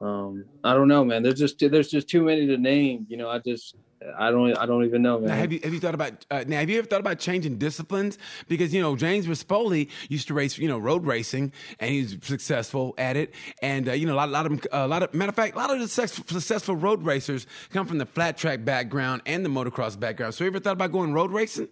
[0.00, 1.22] Um, I don't know, man.
[1.22, 3.06] There's just there's just too many to name.
[3.08, 3.76] You know, I just
[4.18, 5.28] I don't I don't even know, man.
[5.28, 6.58] Now, have you have you thought about uh, now?
[6.58, 8.18] Have you ever thought about changing disciplines?
[8.46, 12.94] Because you know James Rispoli used to race, you know, road racing, and he's successful
[12.98, 13.32] at it.
[13.62, 15.34] And uh, you know, a lot, a lot of them, a lot of matter of
[15.34, 19.44] fact, a lot of the successful road racers come from the flat track background and
[19.44, 20.34] the motocross background.
[20.34, 21.68] So, you ever thought about going road racing?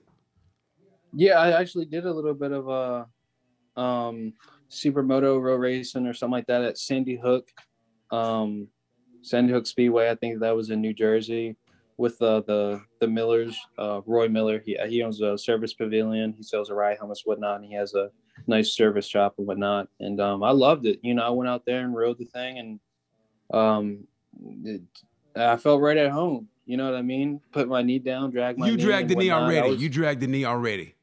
[1.12, 3.06] Yeah, I actually did a little bit of a
[3.76, 4.32] uh, um,
[4.70, 7.48] supermoto road racing or something like that at Sandy Hook,
[8.14, 8.68] um,
[9.22, 10.10] Sandy Hook Speedway.
[10.10, 11.56] I think that was in New Jersey
[11.96, 13.56] with uh, the the Millers.
[13.78, 16.34] Uh, Roy Miller, he he owns a service pavilion.
[16.36, 17.56] He sells a ride helmets, whatnot.
[17.56, 18.10] And he has a
[18.46, 19.88] nice service shop and whatnot.
[20.00, 20.98] And um, I loved it.
[21.02, 22.80] You know, I went out there and rode the thing, and
[23.52, 24.06] um,
[24.64, 24.82] it,
[25.36, 26.48] I felt right at home.
[26.66, 27.40] You know what I mean?
[27.52, 28.68] Put my knee down, drag my.
[28.68, 29.70] You dragged the knee already.
[29.70, 30.94] Was, you dragged the knee already.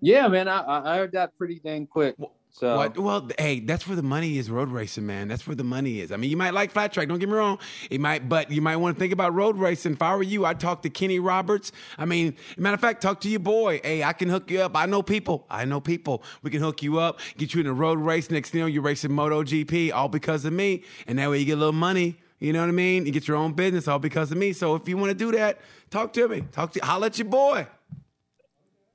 [0.00, 2.16] Yeah, man, I I heard that pretty dang quick.
[2.54, 4.50] So what, well, hey, that's where the money is.
[4.50, 5.26] Road racing, man.
[5.26, 6.12] That's where the money is.
[6.12, 7.08] I mean, you might like flat track.
[7.08, 7.58] Don't get me wrong.
[7.90, 9.92] It might, but you might want to think about road racing.
[9.92, 11.72] If I were you, I'd talk to Kenny Roberts.
[11.96, 13.80] I mean, matter of fact, talk to your boy.
[13.82, 14.76] Hey, I can hook you up.
[14.76, 15.46] I know people.
[15.48, 16.22] I know people.
[16.42, 18.30] We can hook you up, get you in a road race.
[18.30, 20.84] Next thing you know, you're racing MotoGP, all because of me.
[21.06, 22.18] And that way, you get a little money.
[22.38, 23.06] You know what I mean?
[23.06, 24.52] You get your own business, all because of me.
[24.52, 26.42] So if you want to do that, talk to me.
[26.52, 26.84] Talk to.
[26.84, 27.66] Holla at your boy.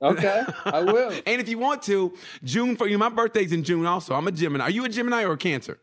[0.00, 1.10] Okay, I will.
[1.26, 4.14] and if you want to, June for you, my birthday's in June also.
[4.14, 4.64] I'm a Gemini.
[4.64, 5.78] Are you a Gemini or a Cancer?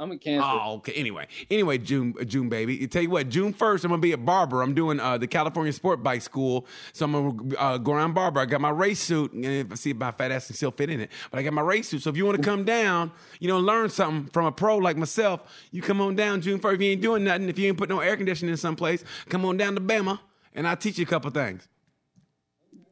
[0.00, 0.48] I'm a Cancer.
[0.50, 0.92] Oh, okay.
[0.92, 2.86] Anyway, anyway, June, June, baby.
[2.88, 4.62] tell you what, June first, I'm gonna be a Barber.
[4.62, 8.40] I'm doing uh, the California Sport Bike School, so I'm gonna uh, go around Barber.
[8.40, 10.70] I got my race suit, and if I see if my fat ass can still
[10.70, 12.02] fit in it, but I got my race suit.
[12.02, 14.96] So if you want to come down, you know, learn something from a pro like
[14.96, 16.76] myself, you come on down June first.
[16.76, 19.44] If you ain't doing nothing, if you ain't put no air conditioning in someplace, come
[19.44, 20.18] on down to Bama,
[20.54, 21.68] and I'll teach you a couple things.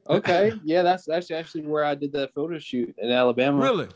[0.09, 3.63] Okay, yeah, that's that's actually where I did that photo shoot in Alabama.
[3.63, 3.89] Really?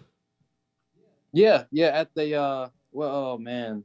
[1.33, 1.89] Yeah, yeah.
[1.89, 3.85] At the uh, well, oh man,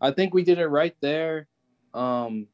[0.00, 1.46] I think we did it right there.
[1.94, 2.48] Um,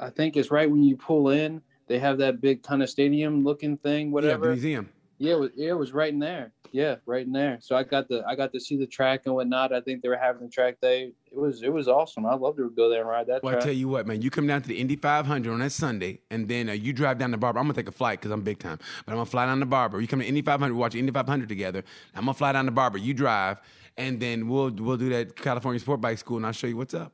[0.00, 1.62] I think it's right when you pull in.
[1.86, 4.46] They have that big kind of stadium looking thing, whatever.
[4.46, 4.88] Yeah, museum.
[5.18, 6.52] Yeah, it was, it was right in there.
[6.70, 7.58] Yeah, right in there.
[7.60, 9.72] So I got the I got to see the track and whatnot.
[9.72, 11.12] I think they were having the track day.
[11.26, 12.26] It was it was awesome.
[12.26, 13.42] I love to go there and ride that.
[13.42, 13.62] Well, track.
[13.62, 16.20] I tell you what, man, you come down to the Indy 500 on that Sunday,
[16.30, 17.58] and then uh, you drive down to Barber.
[17.58, 19.66] I'm gonna take a flight because I'm big time, but I'm gonna fly down to
[19.66, 20.00] Barber.
[20.00, 21.82] You come to Indy 500, watch Indy 500 together.
[22.14, 22.98] I'm gonna fly down to Barber.
[22.98, 23.58] You drive,
[23.96, 26.94] and then we'll we'll do that California Sport Bike School, and I'll show you what's
[26.94, 27.12] up.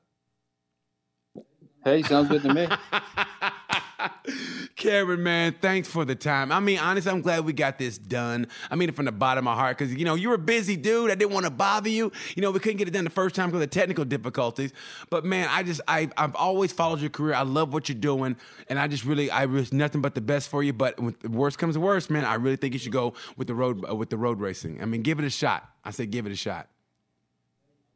[1.85, 2.67] Hey, sounds good to me.
[4.77, 6.53] Cameron, man, thanks for the time.
[6.53, 8.47] I mean, honestly, I'm glad we got this done.
[8.71, 10.39] I mean it from the bottom of my heart because, you know, you were a
[10.39, 11.11] busy dude.
[11.11, 12.13] I didn't want to bother you.
[12.35, 14.73] You know, we couldn't get it done the first time because of technical difficulties.
[15.11, 17.35] But, man, I just, I, I've always followed your career.
[17.35, 18.37] I love what you're doing.
[18.69, 20.73] And I just really, I wish nothing but the best for you.
[20.73, 23.49] But when the worst comes to worst, man, I really think you should go with
[23.49, 24.83] the road, uh, with the road racing.
[24.83, 25.69] I mean, give it a shot.
[25.85, 26.69] I say give it a shot.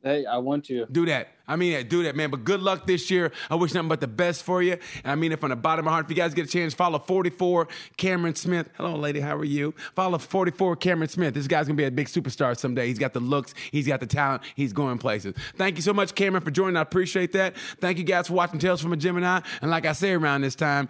[0.02, 1.28] Hey, I want to do that.
[1.48, 2.30] I mean, do that, man.
[2.30, 3.32] But good luck this year.
[3.50, 4.78] I wish nothing but the best for you.
[5.02, 6.04] And I mean it from the bottom of my heart.
[6.04, 8.70] If you guys get a chance, follow 44 Cameron Smith.
[8.76, 9.18] Hello, lady.
[9.18, 9.74] How are you?
[9.96, 11.34] Follow 44 Cameron Smith.
[11.34, 12.86] This guy's gonna be a big superstar someday.
[12.86, 13.54] He's got the looks.
[13.72, 14.42] He's got the talent.
[14.54, 15.34] He's going places.
[15.56, 16.76] Thank you so much, Cameron, for joining.
[16.76, 17.56] I appreciate that.
[17.80, 19.40] Thank you guys for watching Tales from a Gemini.
[19.62, 20.88] And like I say around this time.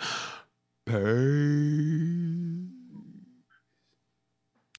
[0.84, 2.77] Pay